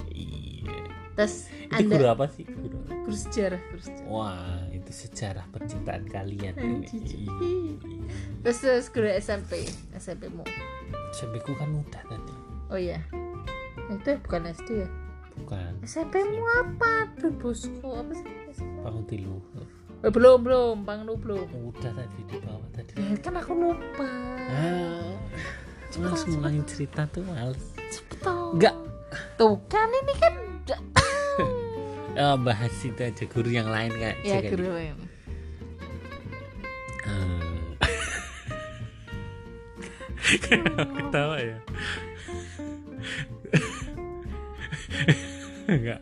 Iya. 0.07 0.79
terus 1.15 1.35
Itu 1.47 1.75
anda 1.77 1.95
guru 1.95 2.07
apa 2.09 2.25
sih? 2.29 2.45
Guru. 2.45 2.79
guru 3.05 3.17
sejarah 3.17 3.61
guru 3.65 3.81
sejarah 3.81 4.07
Wah, 4.07 4.35
itu 4.69 4.91
sejarah 4.91 5.45
percintaan 5.49 6.05
kalian 6.07 6.55
ini. 6.57 6.87
Anjir. 6.87 7.03
Iya. 7.05 7.75
terus 8.41 8.59
terus 8.61 8.87
guru 8.89 9.09
SMP 9.09 9.53
SMP 9.95 10.27
mu 10.29 10.43
SMP 11.13 11.39
ku 11.41 11.53
kan 11.53 11.71
udah 11.71 12.03
tadi. 12.05 12.35
oh 12.69 12.79
iya 12.79 12.99
itu 13.87 14.17
bukan 14.21 14.49
SD 14.49 14.69
ya 14.81 14.89
Bukan. 15.35 15.83
SMP 15.83 16.23
mu 16.25 16.47
apa 16.47 17.11
Bosco 17.37 17.91
apa 17.93 18.15
sih 18.15 18.27
Bangun 18.81 19.03
tilu. 19.05 19.43
eh, 20.01 20.09
belum 20.09 20.41
belum 20.41 20.77
bang 20.83 21.03
lu 21.03 21.17
belum 21.17 21.51
Udah 21.67 21.91
tadi 21.91 22.23
di 22.23 22.39
bawah 22.39 22.69
tadi. 22.71 22.95
Eh, 22.95 23.19
kan 23.19 23.35
aku 23.35 23.51
lupa 23.53 24.07
Ah, 24.47 25.11
langsung 25.97 26.35
mulai 26.35 26.59
cerita 26.65 27.07
tuh 27.07 27.23
males. 27.23 27.61
cepet 27.87 28.19
dong 28.21 28.55
Enggak. 28.55 28.75
tuh 29.37 29.55
kan 29.67 29.87
ini 29.87 30.13
kan 30.17 30.33
Oh, 32.15 32.39
bahas 32.39 32.71
itu 32.79 32.95
aja 32.97 33.25
guru 33.27 33.49
yang 33.49 33.67
lain 33.67 33.91
kan. 33.93 34.15
ya 34.21 34.39
Jangan- 34.39 34.51
guru 34.51 34.67
lain 34.71 34.95
Ah. 37.05 37.85
Ketawa 40.97 41.37
ya. 41.37 41.59
Enggak. 45.67 46.01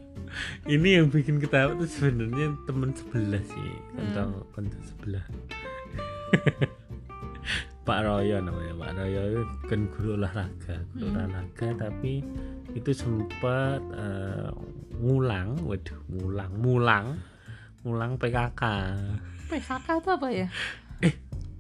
Ini 0.65 0.89
yang 0.97 1.07
bikin 1.09 1.39
ketawa 1.39 1.75
tuh 1.75 1.87
sebenarnya 1.87 2.53
temen 2.65 2.91
sebelah 2.93 3.43
sih, 3.43 3.69
kantor 3.93 4.47
kantor 4.53 4.81
sebelah. 4.87 5.25
Pak 7.83 7.99
Royo 8.01 8.39
namanya 8.39 8.75
Pak 8.77 8.91
Royo 8.95 9.21
itu 9.29 9.43
kan 9.67 9.81
guru 9.91 10.11
olahraga, 10.15 10.77
guru 10.93 11.03
Hmm. 11.03 11.17
olahraga 11.19 11.69
tapi 11.77 12.23
itu 12.73 12.91
sempat 12.91 13.83
eh, 13.93 14.51
ngulang, 14.97 15.59
waduh, 15.61 15.99
ngulang, 16.09 16.53
mulang, 16.57 17.07
mulang 17.83 18.13
PKK. 18.17 18.63
PKK 19.51 19.87
itu 19.99 20.11
apa 20.11 20.29
ya 20.31 20.49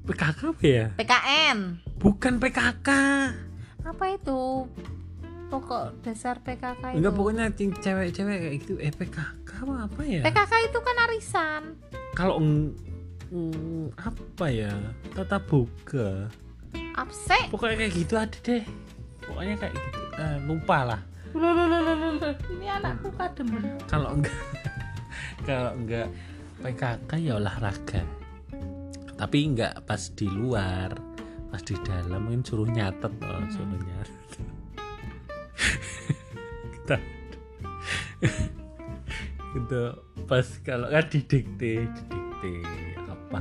PKK 0.02 0.40
apa 0.48 0.64
ya? 0.64 0.86
PKN 0.96 1.58
Bukan 1.98 2.38
PKK. 2.38 2.88
apa 3.82 4.04
itu 4.08 4.66
pokok 5.48 6.00
dasar 6.00 6.38
PKK 6.38 6.94
itu 6.94 6.98
Enggak 6.98 7.12
pokoknya 7.12 7.44
cewek-cewek 7.52 8.38
gitu. 8.56 8.78
Eh 8.78 8.90
PKK 8.90 9.50
apa, 9.60 9.74
apa 9.84 10.00
ya? 10.02 10.22
PKK 10.22 10.52
itu 10.64 10.78
kan 10.80 10.96
arisan 11.04 11.62
Kalau 12.12 12.38
eng- 13.32 13.92
apa 13.96 14.46
ya? 14.52 14.72
Tata 15.16 15.40
boga. 15.40 16.28
sih 17.08 17.48
pokoknya 17.48 17.76
kayak 17.80 17.92
gitu 17.96 18.14
ada 18.20 18.38
deh. 18.44 18.64
Pokoknya 19.24 19.54
kayak 19.56 19.72
gitu. 19.72 20.00
Eh, 20.20 20.36
lupa 20.44 20.78
lah. 20.84 21.00
Ini 22.52 22.66
anakku 22.76 23.08
kadem. 23.16 23.48
Kalau 23.88 24.20
enggak 24.20 24.36
kalau 25.48 25.72
enggak 25.72 26.08
PKK 26.60 27.10
ya 27.18 27.32
olahraga. 27.40 28.04
Tapi 29.16 29.38
enggak 29.48 29.80
pas 29.88 30.02
di 30.12 30.28
luar 30.28 30.92
pas 31.48 31.60
di 31.60 31.76
dalam 31.84 32.28
mungkin 32.28 32.44
suruh 32.44 32.68
nyatet 32.68 33.12
oh, 33.24 33.44
suruh 33.48 33.80
nyatet. 33.80 34.40
Kita 36.76 36.96
gitu 39.52 39.82
pas 40.24 40.46
kalau 40.64 40.88
kan 40.88 41.04
didikte 41.12 41.84
didikte 41.84 42.52
apa 43.32 43.40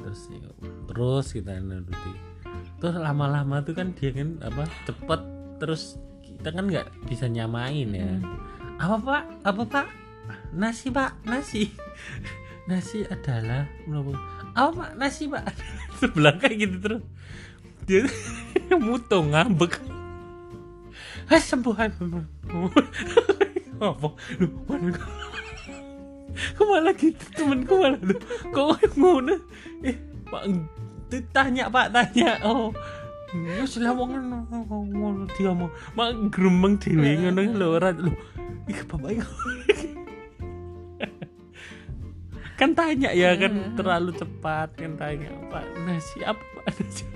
terus 0.00 0.22
ya, 0.32 0.48
terus 0.88 1.26
kita 1.36 1.60
nuruti. 1.60 2.12
Terus 2.80 2.96
lama-lama 2.96 3.60
tuh 3.60 3.76
kan 3.76 3.92
dia 3.92 4.08
kan 4.16 4.40
apa 4.40 4.64
cepet 4.88 5.20
terus 5.60 6.00
kita 6.24 6.48
kan 6.48 6.64
nggak 6.64 6.88
bisa 7.04 7.28
nyamain 7.28 7.92
ya. 7.92 8.08
Apa 8.80 8.96
pak? 9.04 9.22
Apa 9.44 9.62
pak? 9.68 9.86
Nasi 10.56 10.88
pak. 10.88 11.12
Nasi. 11.28 11.68
Nasi 12.72 13.04
adalah 13.04 13.68
apa 14.56 14.70
pak? 14.72 14.90
Nasi 14.96 15.28
pak. 15.28 15.44
Sebelah 16.00 16.40
kayak 16.40 16.56
gitu 16.64 16.76
terus. 16.80 17.02
Dia 17.84 18.08
mutung 18.80 19.36
ngambek. 19.36 19.76
Hai 21.28 21.36
sembuh 21.44 21.74
hai 21.76 21.92
sembuh 21.92 22.24
apa 23.78 24.08
lu 24.42 24.50
kok 26.56 26.64
malah 26.66 26.94
gitu 26.94 27.24
temenku 27.34 27.74
malah 27.78 28.00
lu 28.02 28.14
kok 28.54 28.80
ngono? 28.94 29.34
Eh 29.82 29.96
pak 30.28 30.42
tanya 31.34 31.66
pak 31.68 31.90
tanya. 31.92 32.38
Oh. 32.46 32.72
Ya 33.28 33.68
sudah 33.68 33.92
mau 33.92 34.08
ngono 34.08 35.28
dia 35.36 35.52
mau 35.52 35.68
mak 35.92 36.32
gremeng 36.32 36.80
dhewe 36.80 37.28
ngono 37.28 37.40
lho 37.44 37.66
ora 37.76 37.90
lho. 37.92 38.12
Iki 38.68 38.82
bapak 38.88 39.24
kan 42.58 42.74
tanya 42.74 43.14
ya 43.14 43.38
kan 43.38 43.78
terlalu 43.78 44.10
cepat 44.18 44.74
kan 44.74 44.98
tanya 44.98 45.30
pak 45.46 45.62
nasi 45.86 46.26
apa 46.26 46.42
pak 46.58 46.74
nasi 46.82 47.06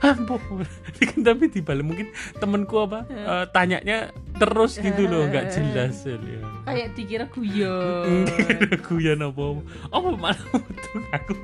ampun. 0.00 0.64
Kan 1.00 1.20
tapi 1.28 1.50
dibalik 1.50 1.84
mungkin 1.84 2.08
temenku 2.38 2.76
apa 2.80 3.06
eh, 3.10 3.44
tanyanya 3.52 4.10
terus 4.36 4.80
gitu 4.80 5.04
loh 5.04 5.28
nggak 5.28 5.52
jelas 5.52 6.06
ya 6.06 6.16
kayak 6.64 6.88
dikira 6.94 7.26
guyon. 7.28 8.26
Guyon 8.86 9.20
apa? 9.26 9.42
Apa 9.90 10.08
malah 10.14 10.40
untung 10.54 11.02
aku 11.16 11.34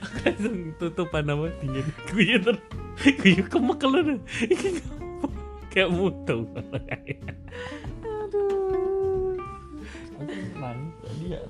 aku 0.00 0.16
langsung 0.24 0.56
tutupan 0.80 1.28
apa? 1.28 1.52
Dingin. 1.60 1.86
Guyon. 2.10 2.56
Terus 3.00 3.14
guyon 3.20 3.46
ngapa? 4.80 5.28
kayak 5.70 5.90
mutung 5.94 6.50
aduh. 8.02 9.38
Aku 10.18 10.34
nangis 10.58 10.98
dia 11.22 11.40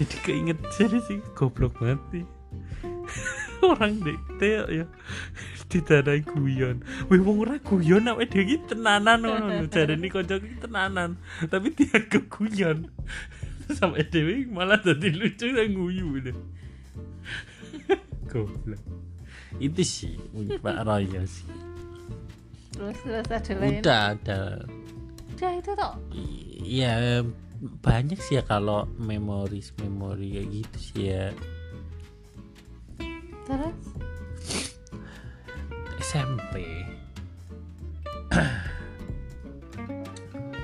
jadi 0.00 0.16
keinget 0.24 0.58
jadi 0.74 0.98
sih. 1.06 1.20
Goblok 1.36 1.78
mati 1.78 2.26
orang 3.70 4.00
teo 4.40 4.64
ya. 4.68 4.86
Ditanai 5.70 6.26
guyon. 6.26 6.82
Wih 7.06 7.20
wong 7.22 7.46
ora 7.46 7.56
guyon 7.62 8.10
awake 8.10 8.34
dhewe 8.34 8.42
iki 8.42 8.56
tenanan 8.66 9.22
ngono 9.22 9.70
jarene 9.70 10.08
kanca 10.10 10.42
iki 10.42 10.58
tenanan 10.58 11.20
tapi 11.46 11.70
dia 11.78 11.98
ke 12.10 12.26
guyon. 12.26 12.90
Sampai 13.70 14.08
dhewe 14.08 14.50
malah 14.50 14.82
jadi 14.82 15.14
lucu 15.14 15.54
dan 15.54 15.70
guyu 15.70 16.18
deh 16.18 16.36
goblok. 18.30 18.82
Itu 19.58 19.82
sih 19.82 20.14
Pak 20.62 20.86
Raya 20.86 21.26
sih. 21.26 21.50
Terus 22.70 22.98
terus 23.02 23.28
ada 23.28 23.52
lain? 23.58 23.82
Udah 23.82 24.00
ada. 24.14 24.40
Udah 25.34 25.50
itu 25.58 25.70
toh? 25.74 25.94
Iya 26.62 27.26
banyak 27.60 28.16
sih 28.22 28.40
ya 28.40 28.42
kalau 28.46 28.88
memoris 28.96 29.76
memori 29.76 30.32
kayak 30.32 30.48
gitu 30.48 30.78
sih 30.80 31.02
ya 31.12 31.28
terus? 33.50 33.80
SMP 36.00 36.54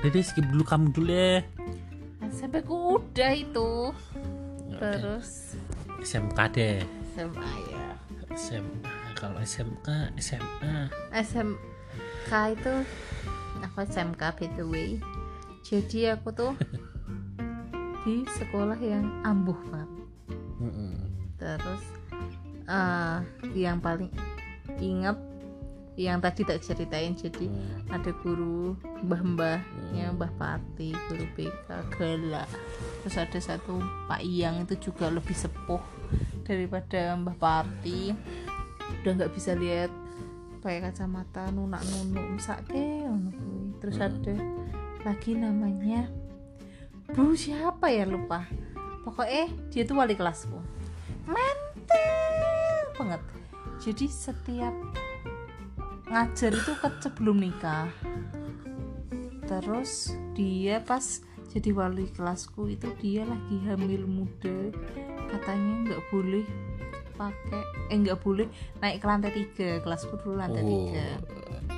Dede 0.01 0.21
skip 0.23 0.47
dulu 0.47 0.63
kamu 0.63 0.95
dulu 0.95 1.11
ya. 1.11 1.43
Sampai 2.31 2.63
ku 2.63 3.01
udah 3.01 3.33
itu. 3.35 3.91
Ya 4.71 4.77
terus? 4.79 5.57
SMK 5.99 6.39
deh. 6.55 6.79
SMA 7.17 7.51
ya. 7.73 7.87
SMA 8.37 8.97
kalau 9.17 9.41
SMK 9.41 10.13
SMA 10.21 10.93
SMK 11.09 12.31
itu 12.53 12.73
aku 13.65 13.77
SMK 13.81 14.21
by 14.37 14.47
the 14.53 14.65
way 14.69 15.01
jadi 15.65 16.13
aku 16.13 16.29
tuh 16.37 16.53
di 18.05 18.21
sekolah 18.37 18.77
yang 18.77 19.09
ambuh 19.25 19.57
pak 19.73 19.89
Mm-mm. 20.61 21.09
terus 21.41 21.81
eh 22.67 23.17
yang 23.55 23.79
paling 23.79 24.11
ingat 24.77 25.15
yang 25.97 26.21
tadi 26.21 26.45
tak 26.45 26.61
ceritain 26.61 27.17
jadi 27.17 27.49
Hmm. 27.49 27.89
ada 27.89 28.13
guru 28.21 28.77
mbah-mbahnya 29.01 30.13
mbah 30.13 30.29
Pati 30.37 30.93
guru 31.09 31.25
BK 31.33 31.67
Gala 31.97 32.45
terus 33.01 33.17
ada 33.17 33.39
satu 33.41 33.81
Pak 34.05 34.21
Iyang 34.21 34.61
itu 34.61 34.77
juga 34.91 35.09
lebih 35.09 35.33
sepuh 35.33 35.81
daripada 36.45 37.17
mbah 37.17 37.35
Pati. 37.35 38.13
Udah 39.03 39.11
nggak 39.19 39.33
bisa 39.35 39.57
lihat 39.57 39.91
pakai 40.61 40.79
kacamata 40.85 41.49
nunak 41.51 41.81
nunuk 41.83 42.39
kuwi. 42.69 43.07
terus 43.81 43.97
ada 43.99 44.35
lagi 45.05 45.31
namanya 45.33 46.07
Bu 47.15 47.33
siapa 47.39 47.87
ya 47.87 48.03
lupa. 48.03 48.43
Pokoknya 49.07 49.47
dia 49.71 49.87
tuh 49.87 49.95
wali 49.95 50.11
kelasku. 50.11 50.59
Mantap 51.23 52.26
banget. 52.97 53.21
Jadi 53.77 54.05
setiap 54.09 54.73
ngajar 56.07 56.51
itu 56.51 56.71
ke 56.73 56.87
sebelum 56.99 57.37
nikah. 57.37 57.87
Terus 59.47 60.11
dia 60.35 60.83
pas 60.83 61.21
jadi 61.47 61.71
wali 61.71 62.11
kelasku 62.11 62.67
itu 62.67 62.91
dia 62.99 63.23
lagi 63.23 63.57
hamil 63.63 64.03
muda. 64.03 64.73
Katanya 65.31 65.73
nggak 65.87 66.01
boleh 66.11 66.45
pakai 67.17 67.63
eh 67.89 67.97
nggak 67.97 68.19
boleh 68.21 68.47
naik 68.81 68.99
ke 68.99 69.05
lantai 69.07 69.31
tiga. 69.33 69.69
Kelasku 69.81 70.17
dulu 70.19 70.35
lantai 70.37 70.61
Oh, 70.61 70.69
tiga. 70.69 71.07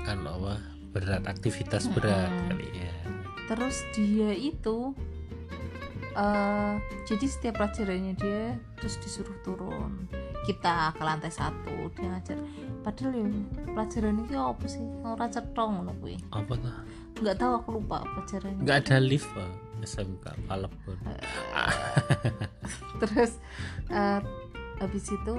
kan 0.05 0.25
apa 0.25 0.58
berat 0.89 1.25
aktivitas 1.29 1.86
berat 1.93 2.32
Mm-mm. 2.34 2.47
kali 2.49 2.69
ya. 2.73 2.93
Terus 3.45 3.77
dia 3.93 4.32
itu 4.34 4.93
eh 6.17 6.73
jadi 7.05 7.25
setiap 7.29 7.62
pelajarannya 7.62 8.13
dia 8.17 8.58
terus 8.82 8.97
disuruh 8.97 9.38
turun 9.45 10.10
kita 10.49 10.97
ke 10.97 11.03
lantai 11.05 11.29
satu 11.29 11.93
dia 11.93 12.09
ngajar. 12.09 12.41
Padahal 12.81 13.21
ya 13.21 13.25
pelajaran 13.69 14.17
ini 14.25 14.33
apa 14.33 14.65
sih? 14.65 14.81
Orang 15.05 15.29
cetong 15.29 15.69
ngono 15.77 15.93
kuwi. 16.01 16.17
Apa 16.33 16.57
tuh 16.57 16.73
nggak 17.21 17.38
tahu 17.38 17.51
aku 17.62 17.69
lupa 17.77 18.01
pelajarannya 18.01 18.63
nggak 18.65 18.77
ada 18.81 18.97
lift 18.97 19.29
Pak. 19.38 19.51
SMK 19.79 20.25
Palembang 20.43 20.99
terus 22.99 23.39
eh, 23.88 24.19
habis 24.83 25.05
itu 25.07 25.35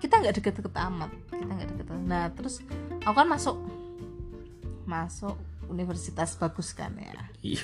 kita 0.00 0.14
nggak 0.18 0.34
deket-deket 0.40 0.74
amat. 0.88 1.10
Kita 1.28 1.52
nggak 1.52 1.68
deket 1.76 1.86
nah 2.08 2.32
terus 2.32 2.64
aku 3.04 3.14
kan 3.20 3.28
masuk. 3.28 3.56
Masuk 4.88 5.36
universitas 5.68 6.32
bagus 6.40 6.72
kan 6.72 6.96
ya? 6.96 7.12
Iya. 7.44 7.62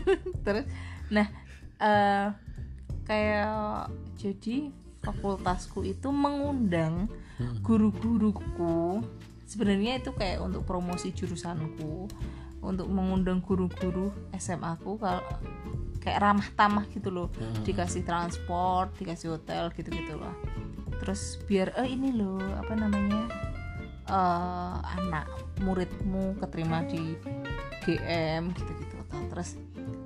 terus 0.44 0.66
nah 1.14 1.30
eh, 1.78 2.28
kayak 3.06 3.88
jadi 4.18 4.74
fakultasku 5.04 5.84
itu 5.84 6.08
mengundang 6.08 7.06
guru-guruku. 7.60 9.04
Sebenarnya 9.44 10.00
itu 10.00 10.16
kayak 10.16 10.40
untuk 10.40 10.64
promosi 10.64 11.12
jurusanku 11.12 12.08
untuk 12.64 12.88
mengundang 12.88 13.44
guru-guru 13.44 14.08
SMA 14.40 14.80
ku 14.80 14.96
kalau 14.96 15.20
kayak 16.00 16.20
ramah 16.24 16.48
tamah 16.56 16.88
gitu 16.88 17.12
loh. 17.12 17.28
Hmm. 17.36 17.60
dikasih 17.60 18.02
transport 18.08 18.96
dikasih 18.96 19.36
hotel 19.36 19.68
gitu 19.76 19.92
gitu 19.92 20.16
loh. 20.16 20.32
Terus 21.04 21.36
biar 21.44 21.76
eh 21.76 21.88
ini 21.92 22.16
loh 22.16 22.40
apa 22.40 22.72
namanya 22.72 23.28
eh 24.08 24.76
anak 24.96 25.28
muridmu 25.60 26.40
keterima 26.40 26.84
di 26.88 27.16
GM 27.84 28.52
gitu 28.56 28.72
gitu 28.80 28.96
terus 29.28 29.58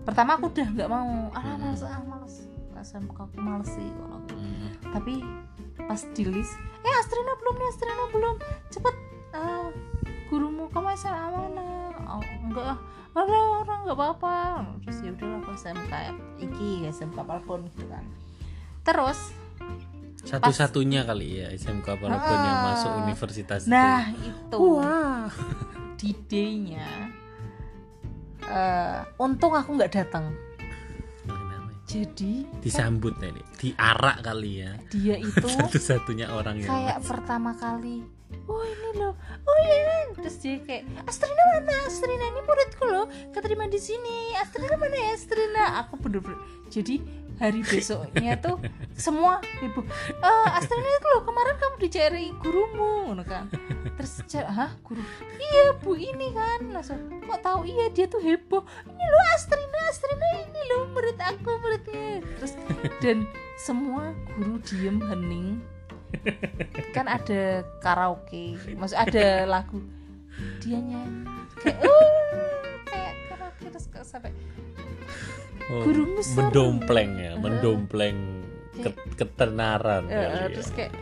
pertama 0.02 0.40
aku 0.40 0.50
udah 0.50 0.68
nggak 0.72 0.90
mau. 0.90 1.30
Ah 1.36 1.54
males 1.60 1.82
ah 1.84 2.00
males 2.02 2.47
SMK 2.80 3.16
aku 3.16 3.36
males 3.38 3.68
sih 3.68 3.88
kalau 3.94 4.18
Hmm. 4.28 4.70
tapi 4.94 5.20
pas 5.76 6.00
di 6.14 6.24
list 6.24 6.54
eh 6.80 6.94
Astrina 7.00 7.32
belum 7.36 7.54
nih 7.56 7.68
Astrina 7.68 8.04
belum 8.08 8.36
cepet 8.70 8.94
eh, 9.34 9.68
gurumu 10.30 10.68
kamu 10.70 10.94
SMA 10.94 11.26
mana 11.32 11.66
oh, 12.06 12.22
enggak 12.44 12.66
ah 12.76 12.78
ada 13.18 13.34
orang 13.64 13.78
nggak 13.82 13.98
apa-apa 13.98 14.36
terus 14.84 15.02
ya 15.02 15.10
udahlah 15.10 15.38
aku 15.42 15.50
SMK 15.58 15.92
iki 16.38 16.68
SMK 16.86 17.18
Palpon 17.18 17.66
gitu 17.66 17.88
kan 17.90 18.04
terus 18.86 19.34
satu-satunya 20.22 21.02
kali 21.02 21.42
ya 21.42 21.48
SMK 21.54 21.98
walaupun 21.98 22.36
yang 22.42 22.58
Ah. 22.58 22.64
masuk 22.74 22.90
universitas 23.02 23.66
nah 23.66 24.10
itu. 24.12 24.28
itu 24.28 24.56
wah 24.60 25.30
di 25.98 26.10
eh, 28.48 29.00
untung 29.18 29.52
aku 29.52 29.76
nggak 29.76 29.92
datang? 29.92 30.32
Jadi 31.88 32.44
disambut 32.60 33.16
nih 33.16 33.32
diarak 33.56 34.20
kali 34.20 34.60
ya. 34.60 34.76
Dia 34.92 35.16
itu 35.32 35.46
satu-satunya 35.48 36.28
orang 36.28 36.60
yang 36.60 36.68
kayak 36.68 36.98
pertama 37.00 37.56
kali. 37.56 38.04
Oh 38.44 38.60
ini 38.60 39.00
loh. 39.00 39.16
Oh 39.48 39.58
iya. 39.64 40.12
Terus 40.20 40.36
dia 40.44 40.60
kayak 40.68 40.84
Astrina 41.08 41.42
mana? 41.56 41.72
Astrina 41.88 42.24
ini 42.28 42.40
muridku 42.44 42.84
loh. 42.84 43.06
Keterima 43.32 43.64
di 43.72 43.80
sini. 43.80 44.36
Astrina 44.36 44.76
mana 44.76 44.96
ya 45.00 45.10
Astrina? 45.16 45.64
Aku 45.84 45.96
bener-bener 45.96 46.36
jadi 46.68 47.00
hari 47.38 47.62
besoknya 47.62 48.34
tuh 48.38 48.58
semua 48.98 49.38
ibu 49.62 49.86
eh 50.10 50.48
Astrina 50.58 50.90
itu 50.90 51.08
loh 51.14 51.22
kemarin 51.22 51.56
kamu 51.56 51.76
dicari 51.78 52.26
gurumu 52.42 53.14
kan. 53.22 53.50
Terus 53.98 54.22
hah 54.34 54.70
guru? 54.86 55.02
Iya 55.38 55.74
bu 55.82 55.98
ini 55.98 56.30
kan. 56.34 56.70
Langsung 56.70 56.98
kok 57.26 57.40
tahu? 57.42 57.66
Iya 57.66 57.90
dia 57.90 58.06
tuh 58.06 58.22
heboh. 58.22 58.62
Ini 58.86 59.04
loh 59.04 59.24
Astrina 59.34 59.80
Astrina 59.90 60.28
ini 60.38 60.60
loh 60.70 60.82
murid 60.94 61.18
aku 61.18 61.50
muridnya. 61.62 62.22
Terus 62.38 62.52
dan 63.02 63.26
semua 63.58 64.14
guru 64.38 64.58
diem 64.62 64.98
hening. 65.02 65.58
Kan 66.94 67.06
ada 67.10 67.66
karaoke 67.84 68.56
maksud 68.78 68.96
ada 68.96 69.44
lagu. 69.44 69.82
Dia 70.62 70.78
nyanyi 70.78 71.26
kayak 71.58 71.82
"Uh," 71.82 72.78
kayak 72.86 73.14
karaoke 73.26 73.66
terus 73.74 73.86
sampai 74.06 74.30
Oh, 75.68 75.84
mendompleng 76.34 77.10
ya 77.14 77.32
mendompleng 77.36 78.16
ke- 78.74 78.96
ketenaran 79.14 80.06
Eh, 80.06 80.16
kali 80.16 80.32
ya. 80.32 80.48
terus 80.50 80.70
kayak 80.72 80.92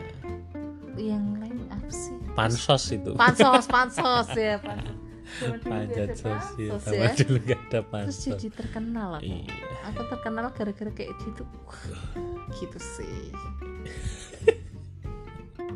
yang 0.97 1.23
lain 1.37 1.55
apa 1.69 1.87
sih? 1.87 2.11
Pansos 2.33 2.83
itu. 2.89 3.11
Pansos 3.13 3.65
pansos 3.73 4.27
ya 4.33 4.59
pansos 4.59 4.95
nggak 5.27 5.59
panjat 5.61 6.07
ada 6.07 6.15
sosial 6.15 6.79
pansos 6.79 6.81
sama 6.83 7.03
ya. 7.03 7.11
dulu 7.13 7.37
gak 7.41 7.59
ada 7.59 7.69
terus 7.69 7.91
pansos. 7.91 8.23
jadi 8.25 8.47
terkenal 8.49 9.09
aku. 9.15 9.27
Iya. 9.27 9.55
Aku 9.85 10.01
terkenal 10.07 10.45
gara-gara 10.51 10.91
kayak 10.93 11.11
gitu. 11.21 11.43
Wah, 11.63 11.83
gitu 12.53 12.79
sih. 12.79 13.19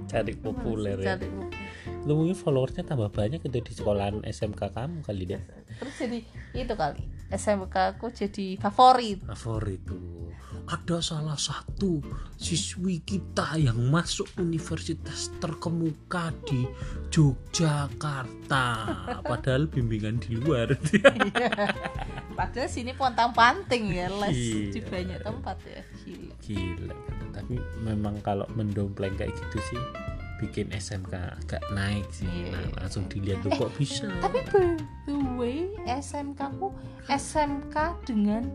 Cari 0.07 0.33
populer 0.35 0.97
ya. 0.97 1.15
Cari 1.15 1.27
populer. 1.27 1.59
lu 2.01 2.17
mungkin 2.17 2.33
followersnya 2.33 2.83
tambah 2.83 3.07
banyak 3.07 3.39
itu 3.39 3.57
di 3.61 3.71
sekolahan 3.71 4.25
SMK 4.25 4.73
kamu 4.73 5.05
kali 5.05 5.21
deh 5.27 5.41
terus 5.77 5.95
jadi 5.95 6.19
itu 6.51 6.73
kali 6.73 6.97
SMK 7.31 7.75
aku 7.95 8.11
jadi 8.11 8.59
favorit 8.59 9.23
favorit 9.25 9.81
tuh 9.87 10.29
ada 10.67 11.01
salah 11.01 11.35
satu 11.35 11.99
siswi 12.37 13.01
kita 13.03 13.57
yang 13.57 13.91
masuk 13.91 14.29
universitas 14.37 15.33
terkemuka 15.41 16.31
di 16.47 16.63
Yogyakarta 17.11 18.65
padahal 19.25 19.67
bimbingan 19.67 20.19
di 20.19 20.37
luar 20.37 20.75
Padahal 22.31 22.71
sini 22.71 22.95
pontang 22.95 23.35
panting 23.35 23.91
ya 23.91 24.07
les 24.07 24.33
Iya. 24.33 24.71
di 24.71 24.79
banyak 24.81 25.19
tempat 25.21 25.57
ya. 25.67 25.81
Gila. 26.01 26.33
gila 26.41 26.95
tapi 27.31 27.55
memang 27.83 28.17
kalau 28.23 28.47
mendompleng 28.55 29.13
kayak 29.15 29.35
gitu 29.35 29.57
sih 29.61 29.81
bikin 30.41 30.67
SMK 30.71 31.13
agak 31.37 31.61
naik 31.69 32.03
sih 32.09 32.25
Iya. 32.25 32.51
nah, 32.51 32.81
langsung 32.81 33.05
dilihat 33.05 33.39
tuh 33.39 33.53
kok 33.53 33.71
bisa 33.75 34.09
Tapi 34.19 34.39
by 34.43 34.67
the 35.05 35.15
way 35.37 35.57
SMK 35.85 36.41
ku 36.57 36.73
SMK 37.05 37.75
dengan 38.03 38.49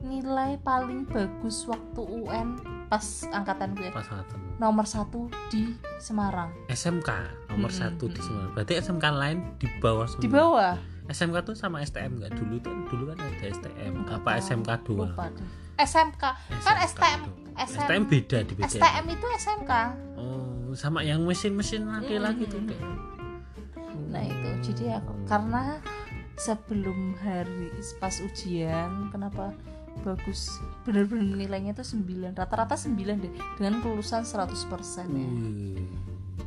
nilai 0.00 0.60
paling 0.60 1.06
bagus 1.06 1.64
waktu 1.64 2.02
UN 2.02 2.60
pas 2.84 3.00
angkatan 3.30 3.72
gue 3.72 3.88
pas 3.88 4.04
satu 4.04 4.36
nomor 4.54 4.84
satu 4.84 5.20
di 5.48 5.72
Semarang 5.96 6.52
SMK 6.68 7.08
nomor 7.48 7.68
Mm-mm, 7.68 7.80
satu 7.80 8.04
di. 8.06 8.20
Semarang 8.20 8.52
berarti 8.52 8.72
SMK 8.76 9.04
lain 9.10 9.38
di 9.56 9.66
bawah 9.78 10.04
semua 10.04 10.20
di 10.20 10.28
bawah 10.28 10.74
SMK 11.04 11.36
tuh 11.42 11.54
sama 11.54 11.80
STM 11.80 12.16
nggak 12.16 12.32
dulu 12.34 12.56
tuh 12.58 12.74
dulu 12.86 13.02
kan 13.10 13.18
ada 13.18 13.44
STM 13.46 13.92
Nggak 14.04 14.18
apa 14.18 14.30
tahu. 14.30 14.42
SMK 14.42 14.70
dua 14.82 14.96
lupa 15.06 15.26
deh. 15.30 15.48
SMK 15.76 16.22
kan 16.22 16.76
SMK 16.76 16.84
STM 16.84 17.20
STM 17.56 18.02
beda 18.04 18.38
di 18.42 18.52
BCM 18.52 18.70
STM 18.76 19.04
itu 19.08 19.26
SMK 19.38 19.72
oh 20.16 20.53
sama 20.74 21.02
yang 21.06 21.22
mesin-mesin 21.24 21.86
laki-laki 21.88 22.46
tuh 22.46 22.62
kayak 22.66 23.14
Nah 24.14 24.22
itu. 24.22 24.50
Jadi 24.70 24.84
aku 24.94 25.12
karena 25.26 25.78
sebelum 26.34 27.14
hari 27.18 27.70
pas 28.02 28.14
ujian 28.22 29.10
kenapa 29.14 29.54
bagus 30.02 30.50
bener-bener 30.82 31.46
nilainya 31.46 31.70
tuh 31.70 31.86
9 31.86 32.34
rata-rata 32.34 32.74
9 32.74 32.98
deh 32.98 33.32
dengan 33.58 33.78
kelulusan 33.78 34.26
100% 34.26 35.14
ya. 35.14 35.30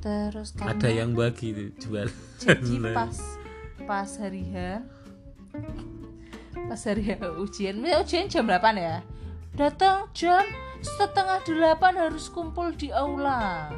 Terus 0.03 0.51
karena 0.51 0.75
ada 0.75 0.89
yang 0.91 1.15
bagi 1.15 1.55
tuh 1.55 1.69
jual. 1.79 2.07
Jadi 2.43 2.73
pas 2.97 3.15
pas 3.87 4.09
hari 4.19 4.43
H 4.51 4.83
pas 6.67 6.81
hari 6.83 7.03
H 7.07 7.11
ujian 7.39 7.79
ya, 7.79 8.03
ujian 8.03 8.27
jam 8.27 8.43
8 8.43 8.75
ya. 8.75 8.99
Datang 9.55 10.11
jam 10.11 10.43
setengah 10.83 11.41
delapan 11.47 11.95
harus 11.97 12.29
kumpul 12.29 12.75
di 12.75 12.93
aula 12.93 13.71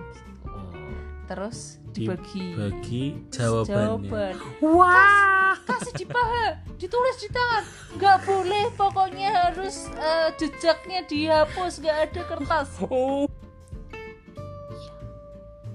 terus 1.30 1.78
dibagi 1.94 2.58
bagi 2.58 3.04
jawabannya. 3.30 3.70
jawaban. 3.70 4.34
Wah! 4.66 5.54
Kasih 5.62 5.94
di 5.94 6.06
paha 6.10 6.58
ditulis 6.82 7.22
di 7.22 7.30
tangan. 7.30 7.64
Nggak 7.94 8.18
boleh 8.26 8.66
pokoknya 8.74 9.30
harus 9.30 9.94
eh, 9.94 10.34
jejaknya 10.42 11.06
dihapus 11.06 11.86
nggak 11.86 11.98
ada 12.10 12.22
kertas. 12.26 12.70
Oh. 12.90 13.30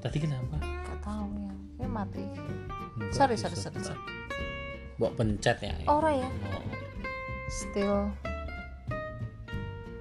Tadi 0.03 0.19
kenapa? 0.19 0.59
Nggak 0.59 0.99
tahu 1.07 1.31
ya 1.39 1.55
ini 1.55 1.87
mati. 1.87 2.27
Enggak 2.99 3.15
Sorry, 3.15 3.39
sorry, 3.39 3.55
sorry, 3.55 3.79
sorry. 3.79 4.03
Mbok 4.99 5.15
pencet 5.15 5.63
ya. 5.63 5.75
Ora 5.87 6.19
ya. 6.19 6.29
Oh. 6.51 6.63
still 7.47 8.11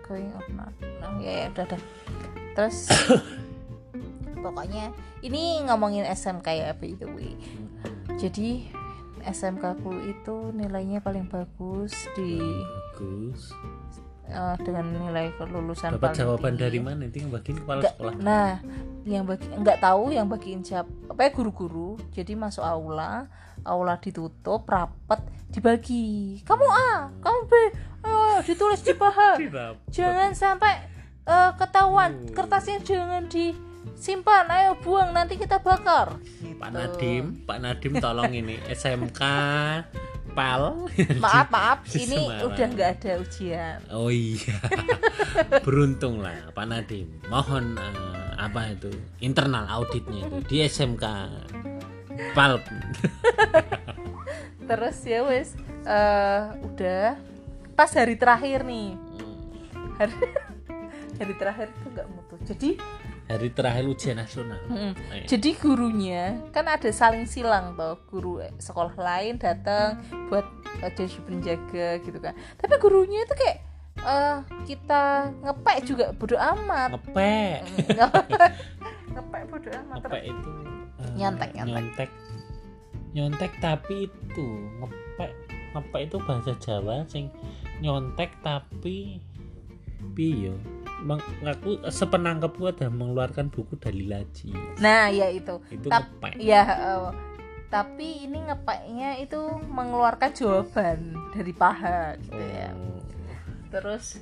going 0.02 0.34
or 0.34 0.46
not. 0.58 0.74
Nah, 0.98 1.14
ya 1.22 1.46
ya 1.46 1.48
udah 1.54 1.64
udah. 1.70 1.82
Terus 2.58 2.90
pokoknya 4.46 4.90
ini 5.24 5.64
ngomongin 5.64 6.04
SMK 6.06 6.48
ya 6.52 6.70
by 6.76 6.92
the 7.00 7.08
way. 7.08 7.34
Jadi 8.20 8.68
SMK 9.24 9.80
ku 9.80 9.96
itu 10.04 10.52
nilainya 10.52 11.00
paling 11.00 11.32
bagus 11.32 11.96
di 12.14 12.38
bagus. 12.94 13.56
eh, 14.24 14.56
dengan 14.64 14.88
nilai 14.88 15.36
kelulusan 15.36 15.96
dapat 15.96 16.16
jawaban 16.16 16.56
tinggi. 16.56 16.64
dari 16.64 16.80
mana? 16.80 17.02
Itu 17.08 17.18
yang 17.24 17.32
bagiin 17.32 17.58
kepala 17.60 17.80
Nggak- 17.84 17.96
sekolah. 17.96 18.14
nah 18.20 18.50
yang 19.04 19.24
bagi 19.28 19.48
nggak 19.52 19.78
tahu 19.80 20.04
yang 20.12 20.28
bagiin 20.32 20.62
siapa 20.64 20.88
apa 21.08 21.20
ya 21.24 21.30
guru-guru. 21.32 22.00
Jadi 22.12 22.36
masuk 22.36 22.64
aula 22.64 23.28
aula 23.64 23.96
ditutup 24.00 24.64
rapet 24.68 25.24
dibagi. 25.52 26.40
Kamu 26.44 26.68
A 26.68 27.12
kamu 27.20 27.40
B 27.48 27.54
oh, 28.04 28.38
ditulis 28.44 28.84
di 28.84 28.96
paha. 28.96 29.40
Jangan 29.96 30.32
sampai 30.36 30.84
eh, 31.24 31.52
ketahuan 31.56 32.28
kertasnya 32.28 32.80
jangan 32.84 33.28
disimpan 33.84 34.48
ayo 34.48 34.80
buang 34.80 35.12
nanti 35.12 35.36
kita 35.36 35.60
bakar. 35.60 36.16
Pak 36.18 36.70
Gitu. 36.72 36.80
Nadim 36.80 37.24
Pak 37.44 37.58
Nadim 37.60 37.94
tolong 38.00 38.32
ini 38.32 38.56
SMK 38.80 39.22
PAL. 40.34 40.90
Maaf 41.22 41.48
maaf 41.52 41.80
ini 42.04 42.26
Semarang. 42.26 42.48
udah 42.50 42.68
nggak 42.74 42.90
ada 43.00 43.12
ujian. 43.22 43.78
Oh 43.92 44.10
iya 44.10 44.58
Beruntung 45.66 46.24
lah 46.24 46.50
Pak 46.52 46.66
Nadim. 46.66 47.08
Mohon 47.28 47.78
eh, 47.78 48.32
apa 48.40 48.74
itu 48.74 48.90
Internal 49.20 49.68
auditnya 49.70 50.26
itu 50.26 50.38
Di 50.48 50.58
SMK 50.66 51.06
PAL. 52.34 52.64
Terus 54.64 54.98
ya 55.04 55.22
wes 55.28 55.54
eh, 55.84 56.42
udah. 56.64 57.20
Pas 57.74 57.90
hari 57.92 58.16
terakhir 58.16 58.64
nih. 58.64 58.94
Hari, 59.98 60.16
hari 61.22 61.34
terakhir 61.38 61.68
itu 61.70 61.88
nggak 61.90 62.08
mutu. 62.10 62.36
Jadi 62.46 62.70
Hari 63.24 63.50
terakhir 63.56 63.88
ujian 63.88 64.20
nasional. 64.20 64.60
Mm, 64.68 64.94
Eh, 65.16 65.24
jadi 65.26 65.56
gurunya 65.56 66.44
kan 66.52 66.68
ada 66.68 66.92
saling 66.92 67.24
silang 67.24 67.74
toh 67.80 67.96
guru 68.12 68.44
sekolah 68.60 68.94
lain 69.00 69.40
datang 69.40 70.04
buat 70.28 70.44
eh, 70.84 70.92
jadi 70.92 71.18
penjaga 71.24 71.88
gitu 72.04 72.20
kan. 72.20 72.36
Tapi 72.60 72.74
gurunya 72.84 73.24
itu 73.24 73.34
kayak 73.34 73.58
eh, 74.04 74.38
kita 74.68 75.32
ngepek 75.40 75.78
juga 75.88 76.06
bodo 76.12 76.36
amat. 76.36 77.00
Ngepek. 77.00 77.58
Ngepek. 77.96 78.52
Bodo 79.54 79.70
amat 79.70 80.02
Ngepek 80.02 80.24
itu 80.26 80.52
eh, 80.98 81.14
Nyontek, 81.22 81.50
nyontek. 81.54 81.70
Nyontek. 81.70 82.10
Nyontek 83.14 83.52
tapi 83.62 83.96
itu 84.10 84.48
Ngepek 84.82 85.32
Ngepek 85.74 86.02
itu 86.10 86.18
bahasa 86.26 86.52
Jawa 86.58 87.06
sing 87.06 87.30
nyontek 87.80 88.34
tapi 88.42 89.22
piyo 90.14 90.58
Meng- 91.04 91.24
aku 91.44 91.84
sepenangkapku 91.92 92.64
ada 92.72 92.88
mengeluarkan 92.88 93.52
buku 93.52 93.76
dalil 93.76 94.08
laji 94.08 94.56
nah 94.80 95.12
ya 95.12 95.28
itu. 95.28 95.60
Itu 95.68 95.92
ngepek. 95.92 96.40
ya 96.40 96.64
eh, 96.64 97.12
tapi 97.68 98.30
ini 98.30 98.40
ngepeknya 98.48 99.18
itu 99.20 99.40
mengeluarkan 99.68 100.30
jawaban 100.32 101.18
dari 101.34 101.52
paha 101.52 102.16
gitu 102.22 102.40
ya. 102.40 102.70
Oh. 102.72 103.02
terus 103.74 104.22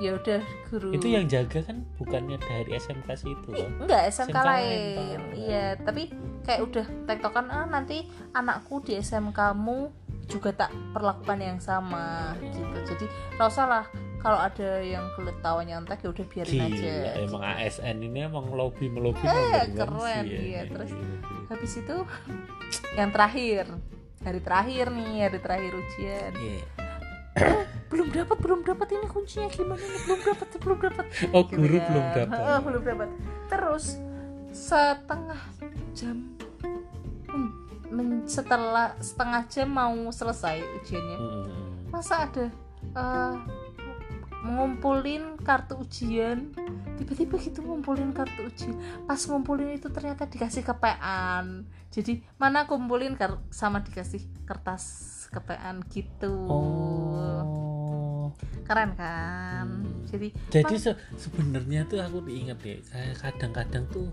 ya 0.00 0.16
udah 0.16 0.40
guru. 0.72 0.96
Itu 0.96 1.12
yang 1.12 1.28
jaga 1.28 1.60
kan 1.60 1.84
bukannya 2.00 2.40
dari 2.40 2.72
SMK 2.80 3.08
situ 3.16 3.48
loh. 3.52 3.68
Enggak 3.84 4.08
SMK, 4.08 4.32
SMK 4.32 4.38
lain. 4.48 5.18
iya 5.36 5.76
tapi 5.76 6.08
kayak 6.44 6.60
udah 6.64 6.86
tektokan 7.04 7.46
ah 7.52 7.68
nanti 7.68 8.08
anakku 8.32 8.80
di 8.80 8.96
SMK 8.96 9.36
kamu 9.36 9.92
juga 10.30 10.50
tak 10.56 10.72
perlakukan 10.96 11.38
yang 11.38 11.58
sama 11.60 12.32
gitu. 12.40 12.64
Jadi 12.96 13.06
nggak 13.36 13.48
usah 13.50 13.66
lah 13.68 13.84
kalau 14.20 14.38
ada 14.38 14.70
yang 14.78 15.08
kulit 15.10 15.36
tawa 15.38 15.60
nyontek 15.60 15.98
ya 15.98 16.08
udah 16.08 16.26
biarin 16.26 16.52
Gila, 16.52 16.66
aja 16.70 16.94
emang 17.18 17.42
ASN 17.42 17.96
ini 17.98 18.18
emang 18.22 18.46
lobby 18.50 18.86
melobi 18.86 19.20
Eh, 19.20 19.64
keren, 19.72 19.96
sih 19.98 20.12
ya. 20.28 20.40
iya, 20.40 20.60
terus- 20.66 20.92
gila. 20.92 21.16
habis 21.48 21.72
itu 21.74 21.96
yang 22.94 23.10
terakhir 23.10 23.64
hari 24.20 24.38
terakhir 24.38 24.86
nih 24.88 25.12
hari 25.22 25.38
terakhir 25.38 25.72
ujian 25.72 26.32
Iya. 26.32 26.62
belum 27.90 28.08
dapat 28.10 28.36
belum 28.38 28.60
dapat 28.62 28.86
ini 28.92 29.06
kuncinya 29.06 29.48
gimana 29.48 29.80
nih 29.80 30.00
belum 30.04 30.20
dapat 30.22 30.46
belum 30.56 30.78
dapat 30.80 31.04
oh 31.30 31.42
Gitu 31.42 31.54
guru 31.56 31.74
kan. 31.74 31.86
belum 31.86 32.06
dapat 32.12 32.38
Heeh, 32.38 32.58
belum 32.60 32.82
dapat 32.84 33.08
terus 33.48 33.84
setengah 34.50 35.40
jam 35.92 36.16
hmm, 37.26 37.50
setelah 38.24 38.94
setengah 38.98 39.42
jam 39.46 39.68
mau 39.68 39.90
selesai 40.08 40.60
ujiannya 40.76 41.16
Mm-mm. 41.16 41.46
masa 41.88 42.26
ada 42.26 42.46
eh, 42.92 43.34
ngumpulin 44.44 45.36
kartu 45.40 45.80
ujian. 45.80 46.52
Tiba-tiba 46.96 47.36
gitu 47.40 47.60
ngumpulin 47.64 48.12
kartu 48.12 48.48
ujian. 48.48 48.76
Pas 49.04 49.20
ngumpulin 49.20 49.76
itu 49.76 49.88
ternyata 49.92 50.28
dikasih 50.28 50.64
kepean. 50.64 51.68
Jadi 51.90 52.22
mana 52.40 52.64
kumpulin 52.64 53.18
sama 53.50 53.82
dikasih 53.84 54.22
kertas 54.46 54.84
kepean 55.30 55.84
gitu. 55.88 56.32
Oh. 56.48 58.30
Keren 58.66 58.94
kan? 58.94 59.66
Hmm. 59.82 60.06
jadi 60.06 60.30
jadi 60.50 60.74
se- 60.78 61.00
sebenarnya 61.18 61.86
tuh 61.86 61.98
aku 61.98 62.22
diingat 62.22 62.58
ya 62.62 62.78
kayak 62.86 63.18
kadang-kadang 63.18 63.84
tuh 63.90 64.08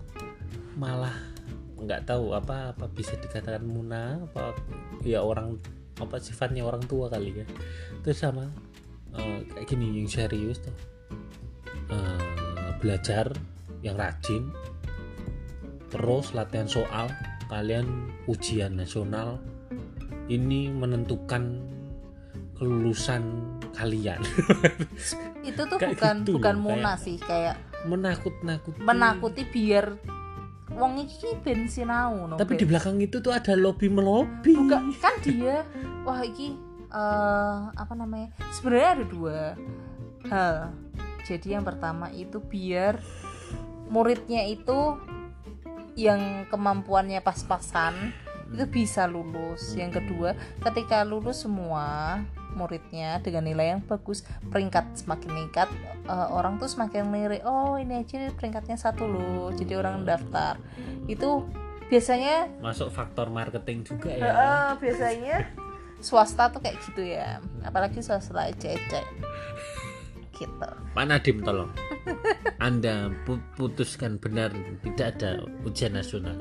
malah 0.74 1.14
nggak 1.78 2.10
tahu 2.10 2.34
apa 2.34 2.74
apa 2.74 2.90
bisa 2.90 3.14
dikatakan 3.18 3.62
muna 3.62 4.18
apa 4.30 4.58
ya 5.06 5.22
orang 5.22 5.58
apa 5.98 6.18
sifatnya 6.18 6.66
orang 6.66 6.82
tua 6.86 7.06
kali 7.06 7.42
ya. 7.42 7.46
Terus 8.02 8.18
sama 8.18 8.50
eh, 9.18 9.40
kayak 9.48 9.66
gini 9.66 9.98
yang 9.98 10.08
serius 10.08 10.58
tuh. 10.58 10.74
Eh, 11.88 12.70
belajar 12.78 13.32
yang 13.80 13.94
rajin 13.94 14.50
terus 15.88 16.30
latihan 16.30 16.68
soal 16.68 17.08
kalian 17.48 17.88
ujian 18.26 18.76
nasional 18.76 19.40
ini 20.28 20.68
menentukan 20.68 21.64
kelulusan 22.54 23.22
kalian. 23.72 24.20
Itu 25.48 25.64
tuh 25.64 25.78
Kayak 25.80 25.96
bukan 25.96 26.16
gitu 26.20 26.32
bukan 26.36 26.56
muna 26.58 26.92
kayak- 26.92 27.00
sih 27.00 27.16
kayak 27.16 27.56
menakut-nakuti. 27.86 28.78
menakuti 28.82 29.42
biar 29.48 29.96
wong 30.68 31.00
iki 31.00 31.40
ben 31.40 31.64
sinau 31.64 32.28
no 32.28 32.36
tapi 32.36 32.54
di 32.54 32.66
belakang 32.68 33.00
itu 33.00 33.18
tuh 33.18 33.32
ada 33.32 33.54
lobby 33.54 33.88
melobi. 33.88 34.52
Bukan 34.52 34.92
kan 34.98 35.14
dia 35.24 35.64
wah 36.02 36.20
iki 36.20 36.52
eh 36.88 37.58
apa 37.72 37.92
namanya? 37.92 38.32
Sebenarnya 38.52 38.90
ada 39.00 39.04
dua 39.04 39.38
hal. 40.28 40.56
Jadi 41.28 41.52
yang 41.52 41.64
pertama 41.64 42.08
itu 42.12 42.40
biar 42.40 43.00
muridnya 43.92 44.44
itu 44.48 44.96
yang 45.98 46.46
kemampuannya 46.48 47.20
pas-pasan 47.20 48.14
itu 48.48 48.64
bisa 48.70 49.04
lulus. 49.04 49.76
Yang 49.76 50.00
kedua 50.00 50.32
ketika 50.64 51.04
lulus 51.04 51.44
semua 51.44 52.18
muridnya 52.56 53.20
dengan 53.20 53.44
nilai 53.44 53.76
yang 53.76 53.82
bagus 53.84 54.24
peringkat 54.48 55.04
semakin 55.04 55.28
meningkat 55.30 55.68
eh, 56.08 56.28
orang 56.32 56.56
tuh 56.56 56.66
semakin 56.66 57.12
lirik 57.12 57.44
oh 57.44 57.76
ini 57.76 58.00
aja 58.00 58.32
peringkatnya 58.32 58.80
satu 58.80 59.04
loh. 59.04 59.52
Jadi 59.52 59.76
orang 59.76 60.08
daftar. 60.08 60.56
Itu 61.04 61.44
biasanya 61.92 62.48
masuk 62.64 62.88
faktor 62.88 63.28
marketing 63.28 63.84
juga 63.84 64.12
ya. 64.12 64.22
Heeh, 64.24 64.68
biasanya 64.80 65.36
swasta 65.98 66.48
tuh 66.48 66.60
kayak 66.60 66.78
gitu 66.84 67.02
ya. 67.04 67.38
Apalagi 67.62 68.00
swasta 68.00 68.48
ecek-ecek 68.48 69.04
gitu. 70.34 70.68
Pak 70.94 71.04
Nadim 71.04 71.42
tolong. 71.42 71.70
Anda 72.58 73.10
pu- 73.26 73.42
putuskan 73.54 74.16
benar 74.16 74.54
tidak 74.86 75.18
ada 75.18 75.30
ujian 75.62 75.92
nasional. 75.92 76.38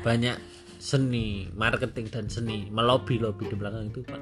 Banyak 0.00 0.40
seni 0.80 1.44
marketing 1.52 2.08
dan 2.08 2.26
seni 2.32 2.72
melobi 2.72 3.20
lobi 3.20 3.44
di 3.44 3.52
belakang 3.52 3.92
itu 3.92 4.00
Pak. 4.00 4.20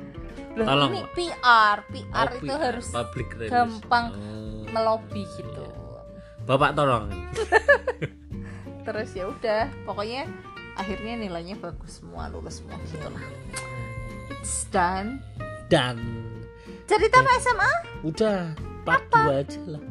Tolong, 0.59 0.91
ini. 0.91 1.03
PR 1.15 1.79
PR 1.87 2.27
Oh, 2.27 2.37
itu 2.37 2.51
PR, 2.51 2.61
harus 2.61 2.87
public 2.91 3.29
gampang 3.47 4.05
Oh, 4.11 4.67
melobi 4.67 5.23
gitu. 5.39 5.65
Bapak 6.43 6.75
tolong. 6.75 7.07
Terus 8.89 9.11
ya 9.13 9.31
udah 9.31 9.71
pokoknya 9.85 10.27
akhirnya 10.75 11.15
nilainya 11.15 11.55
bagus 11.55 12.01
semua 12.01 12.27
lulus 12.27 12.59
semua 12.59 12.79
gitu 12.87 13.05
lah 13.05 13.23
It's 14.39 14.71
dan 14.71 15.19
Dan. 15.67 15.99
Cerita 16.89 17.21
apa 17.21 17.33
SMA? 17.43 17.73
Udah, 18.07 18.55
part 18.87 19.05
apa? 19.11 19.19
dua 19.21 19.35
aja 19.45 19.61
lah. 19.69 19.85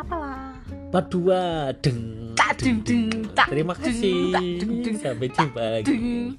Apalah. 0.00 0.54
Part 0.88 1.06
dua 1.12 1.40
deng. 1.82 2.32
Terima 3.50 3.74
kasih. 3.76 4.32
Sampai 5.02 5.28
jumpa 5.28 5.64
lagi. 5.76 6.32